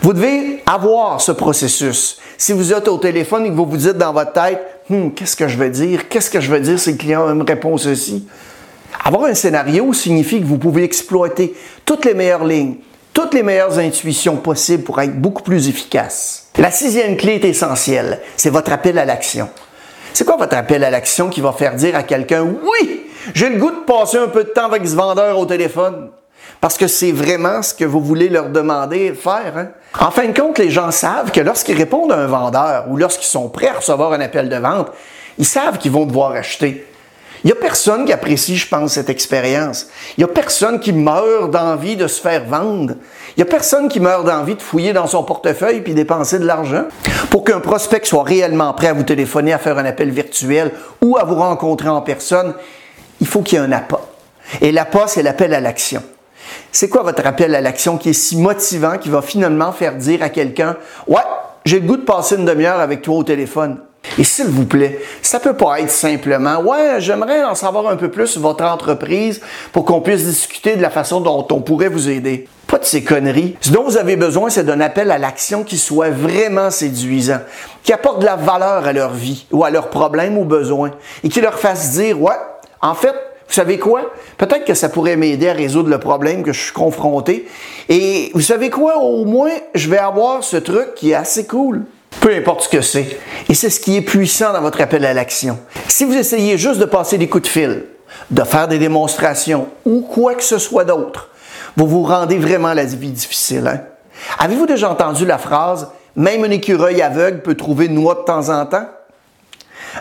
Vous 0.00 0.14
devez 0.14 0.62
avoir 0.64 1.20
ce 1.20 1.32
processus. 1.32 2.18
Si 2.38 2.52
vous 2.52 2.72
êtes 2.72 2.88
au 2.88 2.96
téléphone 2.96 3.44
et 3.44 3.50
que 3.50 3.54
vous 3.54 3.66
vous 3.66 3.76
dites 3.76 3.98
dans 3.98 4.12
votre 4.14 4.32
tête, 4.32 4.71
hum, 4.90 5.12
qu'est-ce 5.14 5.36
que 5.36 5.48
je 5.48 5.56
vais 5.56 5.70
dire? 5.70 6.08
Qu'est-ce 6.08 6.30
que 6.30 6.40
je 6.40 6.50
vais 6.50 6.60
dire 6.60 6.78
si 6.78 6.92
le 6.92 6.98
client 6.98 7.34
me 7.34 7.44
répond 7.44 7.76
ceci? 7.76 8.26
Avoir 9.04 9.24
un 9.24 9.34
scénario 9.34 9.92
signifie 9.92 10.40
que 10.40 10.46
vous 10.46 10.58
pouvez 10.58 10.84
exploiter 10.84 11.54
toutes 11.84 12.04
les 12.04 12.14
meilleures 12.14 12.44
lignes, 12.44 12.76
toutes 13.12 13.34
les 13.34 13.42
meilleures 13.42 13.78
intuitions 13.78 14.36
possibles 14.36 14.84
pour 14.84 15.00
être 15.00 15.20
beaucoup 15.20 15.42
plus 15.42 15.68
efficace. 15.68 16.48
La 16.58 16.70
sixième 16.70 17.16
clé 17.16 17.34
est 17.34 17.44
essentielle, 17.44 18.20
c'est 18.36 18.50
votre 18.50 18.72
appel 18.72 18.98
à 18.98 19.04
l'action. 19.04 19.48
C'est 20.12 20.24
quoi 20.24 20.36
votre 20.36 20.56
appel 20.56 20.84
à 20.84 20.90
l'action 20.90 21.30
qui 21.30 21.40
va 21.40 21.52
faire 21.52 21.74
dire 21.74 21.96
à 21.96 22.02
quelqu'un, 22.02 22.42
oui, 22.42 23.06
j'ai 23.34 23.48
le 23.48 23.58
goût 23.58 23.70
de 23.70 23.84
passer 23.86 24.18
un 24.18 24.28
peu 24.28 24.44
de 24.44 24.50
temps 24.50 24.66
avec 24.66 24.86
ce 24.86 24.94
vendeur 24.94 25.38
au 25.38 25.46
téléphone? 25.46 26.10
Parce 26.62 26.78
que 26.78 26.86
c'est 26.86 27.10
vraiment 27.10 27.60
ce 27.60 27.74
que 27.74 27.84
vous 27.84 28.00
voulez 28.00 28.28
leur 28.28 28.48
demander 28.48 29.10
de 29.10 29.14
faire. 29.14 29.54
Hein? 29.56 29.68
En 29.98 30.12
fin 30.12 30.28
de 30.28 30.38
compte, 30.38 30.58
les 30.58 30.70
gens 30.70 30.92
savent 30.92 31.32
que 31.32 31.40
lorsqu'ils 31.40 31.76
répondent 31.76 32.12
à 32.12 32.16
un 32.16 32.28
vendeur 32.28 32.84
ou 32.88 32.96
lorsqu'ils 32.96 33.26
sont 33.26 33.48
prêts 33.48 33.66
à 33.66 33.78
recevoir 33.78 34.12
un 34.12 34.20
appel 34.20 34.48
de 34.48 34.54
vente, 34.54 34.92
ils 35.38 35.44
savent 35.44 35.78
qu'ils 35.78 35.90
vont 35.90 36.06
devoir 36.06 36.30
acheter. 36.30 36.86
Il 37.42 37.48
n'y 37.48 37.52
a 37.52 37.56
personne 37.56 38.04
qui 38.04 38.12
apprécie, 38.12 38.56
je 38.56 38.68
pense, 38.68 38.92
cette 38.92 39.10
expérience. 39.10 39.88
Il 40.16 40.20
n'y 40.20 40.30
a 40.30 40.32
personne 40.32 40.78
qui 40.78 40.92
meurt 40.92 41.50
d'envie 41.50 41.96
de 41.96 42.06
se 42.06 42.20
faire 42.20 42.44
vendre. 42.44 42.94
Il 43.30 43.38
n'y 43.38 43.42
a 43.42 43.46
personne 43.46 43.88
qui 43.88 43.98
meurt 43.98 44.24
d'envie 44.24 44.54
de 44.54 44.62
fouiller 44.62 44.92
dans 44.92 45.08
son 45.08 45.24
portefeuille 45.24 45.80
puis 45.80 45.94
dépenser 45.94 46.38
de 46.38 46.46
l'argent. 46.46 46.84
Pour 47.30 47.42
qu'un 47.42 47.58
prospect 47.58 48.04
soit 48.04 48.22
réellement 48.22 48.72
prêt 48.72 48.86
à 48.86 48.92
vous 48.92 49.02
téléphoner, 49.02 49.52
à 49.52 49.58
faire 49.58 49.78
un 49.78 49.84
appel 49.84 50.10
virtuel 50.10 50.70
ou 51.00 51.16
à 51.16 51.24
vous 51.24 51.34
rencontrer 51.34 51.88
en 51.88 52.02
personne, 52.02 52.54
il 53.20 53.26
faut 53.26 53.42
qu'il 53.42 53.58
y 53.58 53.60
ait 53.60 53.64
un 53.64 53.72
appât. 53.72 54.02
Et 54.60 54.70
l'appât, 54.70 55.08
c'est 55.08 55.24
l'appel 55.24 55.54
à 55.54 55.60
l'action. 55.60 56.04
C'est 56.74 56.88
quoi 56.88 57.02
votre 57.02 57.26
appel 57.26 57.54
à 57.54 57.60
l'action 57.60 57.98
qui 57.98 58.08
est 58.08 58.14
si 58.14 58.38
motivant, 58.38 58.96
qui 58.96 59.10
va 59.10 59.20
finalement 59.20 59.72
faire 59.72 59.94
dire 59.94 60.22
à 60.22 60.30
quelqu'un, 60.30 60.78
ouais, 61.06 61.20
j'ai 61.66 61.80
le 61.80 61.86
goût 61.86 61.98
de 61.98 62.02
passer 62.02 62.36
une 62.36 62.46
demi-heure 62.46 62.80
avec 62.80 63.02
toi 63.02 63.16
au 63.16 63.24
téléphone. 63.24 63.76
Et 64.18 64.24
s'il 64.24 64.46
vous 64.46 64.64
plaît, 64.64 64.98
ça 65.20 65.38
peut 65.38 65.54
pas 65.54 65.80
être 65.80 65.90
simplement, 65.90 66.60
ouais, 66.60 66.96
j'aimerais 66.98 67.44
en 67.44 67.54
savoir 67.54 67.88
un 67.88 67.96
peu 67.96 68.10
plus 68.10 68.26
sur 68.26 68.40
votre 68.40 68.64
entreprise 68.64 69.42
pour 69.70 69.84
qu'on 69.84 70.00
puisse 70.00 70.24
discuter 70.24 70.76
de 70.76 70.82
la 70.82 70.88
façon 70.88 71.20
dont 71.20 71.46
on 71.50 71.60
pourrait 71.60 71.90
vous 71.90 72.08
aider. 72.08 72.48
Pas 72.66 72.78
de 72.78 72.84
ces 72.86 73.04
conneries. 73.04 73.54
Ce 73.60 73.70
dont 73.70 73.84
vous 73.84 73.98
avez 73.98 74.16
besoin, 74.16 74.48
c'est 74.48 74.64
d'un 74.64 74.80
appel 74.80 75.10
à 75.10 75.18
l'action 75.18 75.64
qui 75.64 75.76
soit 75.76 76.08
vraiment 76.08 76.70
séduisant, 76.70 77.40
qui 77.82 77.92
apporte 77.92 78.20
de 78.20 78.24
la 78.24 78.36
valeur 78.36 78.86
à 78.86 78.94
leur 78.94 79.12
vie 79.12 79.46
ou 79.52 79.62
à 79.62 79.70
leurs 79.70 79.90
problèmes 79.90 80.38
ou 80.38 80.46
besoins 80.46 80.92
et 81.22 81.28
qui 81.28 81.42
leur 81.42 81.58
fasse 81.58 81.92
dire, 81.92 82.20
ouais, 82.20 82.32
en 82.80 82.94
fait, 82.94 83.14
vous 83.52 83.56
savez 83.56 83.78
quoi? 83.78 84.14
Peut-être 84.38 84.64
que 84.64 84.72
ça 84.72 84.88
pourrait 84.88 85.16
m'aider 85.16 85.46
à 85.46 85.52
résoudre 85.52 85.90
le 85.90 85.98
problème 85.98 86.42
que 86.42 86.54
je 86.54 86.60
suis 86.62 86.72
confronté. 86.72 87.46
Et 87.90 88.30
vous 88.32 88.40
savez 88.40 88.70
quoi? 88.70 88.96
Au 88.96 89.26
moins, 89.26 89.50
je 89.74 89.90
vais 89.90 89.98
avoir 89.98 90.42
ce 90.42 90.56
truc 90.56 90.94
qui 90.94 91.10
est 91.10 91.14
assez 91.14 91.46
cool. 91.46 91.82
Peu 92.22 92.34
importe 92.34 92.62
ce 92.62 92.68
que 92.70 92.80
c'est. 92.80 93.18
Et 93.50 93.54
c'est 93.54 93.68
ce 93.68 93.78
qui 93.78 93.98
est 93.98 94.00
puissant 94.00 94.54
dans 94.54 94.62
votre 94.62 94.80
appel 94.80 95.04
à 95.04 95.12
l'action. 95.12 95.58
Si 95.86 96.06
vous 96.06 96.14
essayez 96.14 96.56
juste 96.56 96.80
de 96.80 96.86
passer 96.86 97.18
des 97.18 97.28
coups 97.28 97.42
de 97.42 97.48
fil, 97.48 97.84
de 98.30 98.42
faire 98.42 98.68
des 98.68 98.78
démonstrations 98.78 99.68
ou 99.84 100.00
quoi 100.00 100.34
que 100.34 100.42
ce 100.42 100.56
soit 100.56 100.86
d'autre, 100.86 101.28
vous 101.76 101.86
vous 101.86 102.04
rendez 102.04 102.38
vraiment 102.38 102.72
la 102.72 102.86
vie 102.86 103.10
difficile. 103.10 103.66
Hein? 103.66 103.82
Avez-vous 104.38 104.64
déjà 104.64 104.90
entendu 104.90 105.26
la 105.26 105.36
phrase 105.36 105.90
Même 106.16 106.44
un 106.44 106.50
écureuil 106.50 107.02
aveugle 107.02 107.42
peut 107.42 107.54
trouver 107.54 107.84
une 107.84 107.96
noix 107.96 108.14
de 108.14 108.24
temps 108.24 108.48
en 108.48 108.64
temps? 108.64 108.86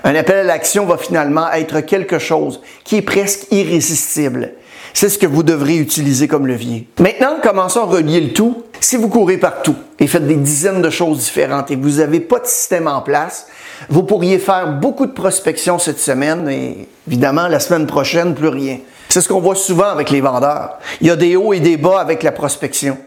Un 0.03 0.15
appel 0.15 0.37
à 0.37 0.43
l'action 0.43 0.85
va 0.85 0.97
finalement 0.97 1.51
être 1.51 1.81
quelque 1.81 2.19
chose 2.19 2.61
qui 2.83 2.97
est 2.97 3.01
presque 3.01 3.47
irrésistible. 3.51 4.53
C'est 4.93 5.09
ce 5.09 5.17
que 5.17 5.27
vous 5.27 5.43
devrez 5.43 5.77
utiliser 5.77 6.27
comme 6.27 6.47
levier. 6.47 6.87
Maintenant, 6.99 7.37
commençons 7.41 7.81
à 7.81 7.85
relier 7.85 8.19
le 8.19 8.33
tout. 8.33 8.63
Si 8.79 8.97
vous 8.97 9.09
courez 9.09 9.37
partout 9.37 9.75
et 9.99 10.07
faites 10.07 10.27
des 10.27 10.35
dizaines 10.35 10.81
de 10.81 10.89
choses 10.89 11.19
différentes 11.19 11.71
et 11.71 11.77
que 11.77 11.81
vous 11.81 11.99
n'avez 11.99 12.19
pas 12.19 12.39
de 12.39 12.47
système 12.47 12.87
en 12.87 13.01
place, 13.01 13.47
vous 13.89 14.03
pourriez 14.03 14.39
faire 14.39 14.73
beaucoup 14.73 15.05
de 15.05 15.11
prospection 15.11 15.79
cette 15.79 15.99
semaine 15.99 16.49
et 16.49 16.87
évidemment 17.07 17.47
la 17.47 17.59
semaine 17.59 17.87
prochaine, 17.87 18.35
plus 18.35 18.47
rien. 18.47 18.79
C'est 19.09 19.21
ce 19.21 19.29
qu'on 19.29 19.39
voit 19.39 19.55
souvent 19.55 19.89
avec 19.89 20.09
les 20.09 20.21
vendeurs. 20.21 20.77
Il 20.99 21.07
y 21.07 21.11
a 21.11 21.15
des 21.15 21.35
hauts 21.35 21.53
et 21.53 21.59
des 21.59 21.77
bas 21.77 21.99
avec 21.99 22.23
la 22.23 22.31
prospection. 22.31 22.97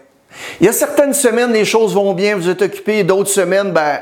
Il 0.61 0.67
y 0.67 0.69
a 0.69 0.73
certaines 0.73 1.15
semaines, 1.15 1.53
les 1.53 1.65
choses 1.65 1.95
vont 1.95 2.13
bien, 2.13 2.37
vous 2.37 2.49
êtes 2.49 2.63
occupé, 2.63 3.05
d'autres 3.05 3.31
semaines, 3.31 3.73
ben, 3.73 4.01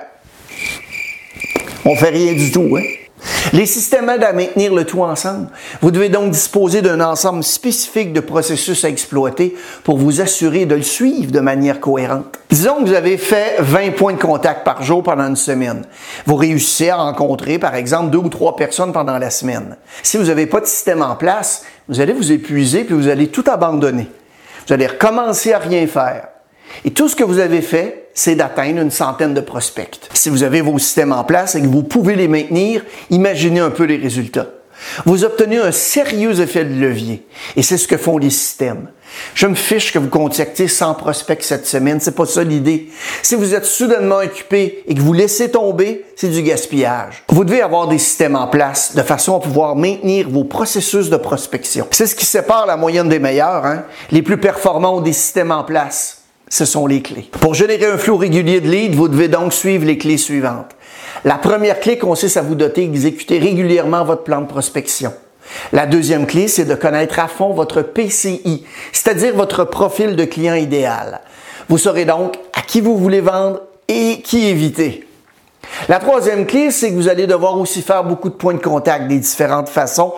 on 1.84 1.96
fait 1.96 2.10
rien 2.10 2.32
du 2.32 2.50
tout. 2.50 2.76
Hein? 2.76 2.82
Les 3.52 3.66
systèmes 3.66 4.08
aident 4.08 4.24
à 4.24 4.32
maintenir 4.32 4.74
le 4.74 4.84
tout 4.84 5.02
ensemble. 5.02 5.48
Vous 5.80 5.90
devez 5.90 6.08
donc 6.08 6.30
disposer 6.30 6.82
d'un 6.82 7.00
ensemble 7.00 7.44
spécifique 7.44 8.12
de 8.12 8.20
processus 8.20 8.84
à 8.84 8.88
exploiter 8.88 9.54
pour 9.84 9.98
vous 9.98 10.20
assurer 10.20 10.66
de 10.66 10.74
le 10.74 10.82
suivre 10.82 11.30
de 11.30 11.40
manière 11.40 11.80
cohérente. 11.80 12.38
Disons 12.50 12.76
que 12.76 12.88
vous 12.88 12.94
avez 12.94 13.18
fait 13.18 13.56
20 13.60 13.92
points 13.92 14.14
de 14.14 14.18
contact 14.18 14.64
par 14.64 14.82
jour 14.82 15.02
pendant 15.02 15.28
une 15.28 15.36
semaine. 15.36 15.84
Vous 16.26 16.36
réussissez 16.36 16.90
à 16.90 16.96
rencontrer, 16.96 17.58
par 17.58 17.74
exemple, 17.74 18.10
deux 18.10 18.18
ou 18.18 18.28
trois 18.28 18.56
personnes 18.56 18.92
pendant 18.92 19.18
la 19.18 19.30
semaine. 19.30 19.76
Si 20.02 20.16
vous 20.16 20.24
n'avez 20.24 20.46
pas 20.46 20.60
de 20.60 20.66
système 20.66 21.02
en 21.02 21.14
place, 21.14 21.64
vous 21.88 22.00
allez 22.00 22.12
vous 22.12 22.32
épuiser 22.32 22.84
puis 22.84 22.94
vous 22.94 23.08
allez 23.08 23.28
tout 23.28 23.44
abandonner. 23.46 24.08
Vous 24.66 24.72
allez 24.72 24.86
recommencer 24.86 25.52
à 25.52 25.58
rien 25.58 25.86
faire. 25.86 26.28
Et 26.84 26.90
tout 26.90 27.08
ce 27.08 27.16
que 27.16 27.24
vous 27.24 27.38
avez 27.38 27.60
fait, 27.60 28.01
c'est 28.14 28.34
d'atteindre 28.34 28.80
une 28.80 28.90
centaine 28.90 29.34
de 29.34 29.40
prospects. 29.40 30.00
Si 30.14 30.28
vous 30.28 30.42
avez 30.42 30.60
vos 30.60 30.78
systèmes 30.78 31.12
en 31.12 31.24
place 31.24 31.54
et 31.54 31.60
que 31.60 31.66
vous 31.66 31.82
pouvez 31.82 32.16
les 32.16 32.28
maintenir, 32.28 32.84
imaginez 33.10 33.60
un 33.60 33.70
peu 33.70 33.84
les 33.84 33.96
résultats. 33.96 34.48
Vous 35.04 35.24
obtenez 35.24 35.58
un 35.58 35.72
sérieux 35.72 36.40
effet 36.40 36.64
de 36.64 36.74
levier. 36.74 37.26
Et 37.56 37.62
c'est 37.62 37.78
ce 37.78 37.88
que 37.88 37.96
font 37.96 38.18
les 38.18 38.30
systèmes. 38.30 38.88
Je 39.34 39.46
me 39.46 39.54
fiche 39.54 39.92
que 39.92 39.98
vous 39.98 40.08
contactez 40.08 40.68
100 40.68 40.94
prospects 40.94 41.42
cette 41.42 41.66
semaine. 41.66 42.00
C'est 42.00 42.14
pas 42.14 42.26
ça 42.26 42.42
l'idée. 42.42 42.88
Si 43.22 43.34
vous 43.34 43.54
êtes 43.54 43.64
soudainement 43.64 44.18
occupé 44.18 44.82
et 44.86 44.94
que 44.94 45.00
vous 45.00 45.12
laissez 45.12 45.50
tomber, 45.50 46.06
c'est 46.16 46.28
du 46.28 46.42
gaspillage. 46.42 47.22
Vous 47.28 47.44
devez 47.44 47.62
avoir 47.62 47.88
des 47.88 47.98
systèmes 47.98 48.36
en 48.36 48.48
place 48.48 48.94
de 48.94 49.02
façon 49.02 49.36
à 49.36 49.40
pouvoir 49.40 49.76
maintenir 49.76 50.28
vos 50.28 50.44
processus 50.44 51.10
de 51.10 51.16
prospection. 51.16 51.86
C'est 51.90 52.06
ce 52.06 52.14
qui 52.14 52.24
sépare 52.26 52.66
la 52.66 52.76
moyenne 52.76 53.08
des 53.08 53.18
meilleurs. 53.18 53.66
Hein? 53.66 53.84
Les 54.10 54.22
plus 54.22 54.38
performants 54.38 54.96
ont 54.96 55.02
des 55.02 55.12
systèmes 55.12 55.52
en 55.52 55.64
place. 55.64 56.21
Ce 56.52 56.66
sont 56.66 56.86
les 56.86 57.00
clés. 57.00 57.30
Pour 57.40 57.54
générer 57.54 57.86
un 57.86 57.96
flot 57.96 58.18
régulier 58.18 58.60
de 58.60 58.68
leads, 58.68 58.94
vous 58.94 59.08
devez 59.08 59.28
donc 59.28 59.54
suivre 59.54 59.86
les 59.86 59.96
clés 59.96 60.18
suivantes. 60.18 60.76
La 61.24 61.36
première 61.36 61.80
clé 61.80 61.96
consiste 61.96 62.36
à 62.36 62.42
vous 62.42 62.54
doter 62.54 62.82
d'exécuter 62.82 63.38
régulièrement 63.38 64.04
votre 64.04 64.22
plan 64.22 64.42
de 64.42 64.46
prospection. 64.46 65.14
La 65.72 65.86
deuxième 65.86 66.26
clé, 66.26 66.48
c'est 66.48 66.66
de 66.66 66.74
connaître 66.74 67.20
à 67.20 67.28
fond 67.28 67.54
votre 67.54 67.80
PCI, 67.80 68.66
c'est-à-dire 68.92 69.34
votre 69.34 69.64
profil 69.64 70.14
de 70.14 70.26
client 70.26 70.52
idéal. 70.52 71.22
Vous 71.70 71.78
saurez 71.78 72.04
donc 72.04 72.34
à 72.52 72.60
qui 72.60 72.82
vous 72.82 72.98
voulez 72.98 73.22
vendre 73.22 73.62
et 73.88 74.20
qui 74.20 74.46
éviter. 74.46 75.08
La 75.88 76.00
troisième 76.00 76.44
clé, 76.44 76.70
c'est 76.70 76.90
que 76.90 76.96
vous 76.96 77.08
allez 77.08 77.26
devoir 77.26 77.58
aussi 77.58 77.80
faire 77.80 78.04
beaucoup 78.04 78.28
de 78.28 78.34
points 78.34 78.52
de 78.52 78.58
contact 78.58 79.08
des 79.08 79.18
différentes 79.18 79.70
façons 79.70 80.12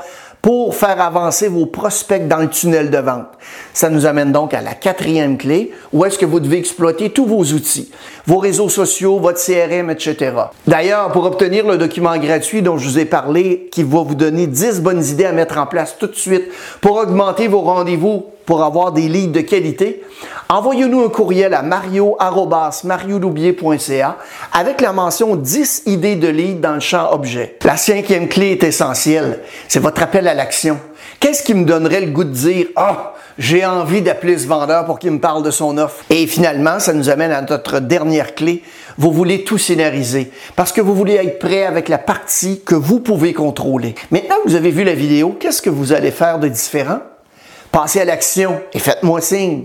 pour 0.45 0.77
faire 0.77 1.01
avancer 1.01 1.49
vos 1.49 1.65
prospects 1.65 2.29
dans 2.29 2.37
le 2.37 2.51
tunnel 2.51 2.91
de 2.91 2.99
vente. 2.99 3.29
Ça 3.73 3.89
nous 3.89 4.05
amène 4.05 4.31
donc 4.31 4.53
à 4.53 4.61
la 4.61 4.75
quatrième 4.75 5.39
clé, 5.39 5.73
où 5.91 6.05
est-ce 6.05 6.19
que 6.19 6.27
vous 6.27 6.39
devez 6.39 6.59
exploiter 6.59 7.09
tous 7.09 7.25
vos 7.25 7.43
outils, 7.43 7.91
vos 8.27 8.37
réseaux 8.37 8.69
sociaux, 8.69 9.19
votre 9.19 9.43
CRM, 9.43 9.89
etc. 9.89 10.35
D'ailleurs, 10.67 11.13
pour 11.13 11.25
obtenir 11.25 11.67
le 11.67 11.79
document 11.79 12.19
gratuit 12.19 12.61
dont 12.61 12.77
je 12.77 12.87
vous 12.87 12.99
ai 12.99 13.07
parlé, 13.07 13.71
qui 13.73 13.85
va 13.85 14.03
vous 14.03 14.15
donner 14.15 14.47
10 14.47 14.83
bonnes 14.83 15.03
idées 15.03 15.25
à 15.25 15.33
mettre 15.33 15.57
en 15.57 15.65
place 15.65 15.97
tout 15.99 16.09
de 16.09 16.15
suite 16.15 16.45
pour 16.83 16.99
augmenter 16.99 17.49
vos 17.49 17.63
rendez-vous 17.63 18.27
pour 18.47 18.63
avoir 18.63 18.93
des 18.93 19.09
leads 19.09 19.33
de 19.33 19.41
qualité, 19.41 20.03
envoyez-nous 20.49 21.05
un 21.05 21.09
courriel 21.09 21.55
à 21.55 21.63
mario.marioloubier.ca 21.63 24.17
avec 24.53 24.81
la 24.81 24.93
mention 24.93 25.35
10 25.37 25.85
idées 25.87 26.17
de 26.17 26.29
leads 26.29 26.61
dans 26.61 26.75
le 26.75 26.81
champ 26.81 27.13
objet. 27.13 27.57
La 27.65 27.77
cinquième 27.77 28.29
clé 28.29 28.53
est 28.53 28.63
essentielle, 28.63 29.41
c'est 29.69 29.81
votre 29.81 30.03
appel 30.03 30.29
à 30.29 30.35
l'action. 30.35 30.79
Qu'est-ce 31.21 31.43
qui 31.43 31.55
me 31.55 31.65
donnerait 31.65 32.03
le 32.03 32.11
goût 32.11 32.25
de 32.25 32.31
dire 32.31 32.67
Ah, 32.77 33.15
j'ai 33.39 33.65
envie 33.65 34.03
d'appeler 34.03 34.39
ce 34.39 34.47
vendeur 34.47 34.85
pour 34.85 34.99
qu'il 34.99 35.11
me 35.11 35.21
parle 35.21 35.43
de 35.43 35.51
son 35.51 35.79
offre? 35.79 36.05
Et 36.11 36.27
finalement, 36.27 36.79
ça 36.79 36.93
nous 36.93 37.09
amène 37.09 37.33
à 37.33 37.43
notre 37.43 37.81
dernière 37.81 38.35
clé. 38.35 38.63
Vous 38.99 39.11
voulez 39.11 39.45
tout 39.45 39.59
scénariser 39.59 40.31
parce 40.55 40.73
que 40.73 40.81
vous 40.81 40.95
voulez 40.95 41.15
être 41.15 41.39
prêt 41.39 41.65
avec 41.65 41.89
la 41.89 41.99
partie 41.99 42.63
que 42.65 42.75
vous 42.75 43.01
pouvez 43.01 43.33
contrôler. 43.33 43.95
Maintenant 44.11 44.37
que 44.45 44.51
vous 44.51 44.55
avez 44.55 44.71
vu 44.71 44.85
la 44.85 44.95
vidéo, 44.95 45.37
qu'est-ce 45.39 45.63
que 45.63 45.71
vous 45.71 45.93
allez 45.93 46.11
faire 46.11 46.39
de 46.39 46.49
différent? 46.49 47.01
Passez 47.75 48.03
à 48.03 48.05
l'action 48.05 48.63
et 48.73 48.79
faites-moi 48.79 49.21
signe. 49.21 49.65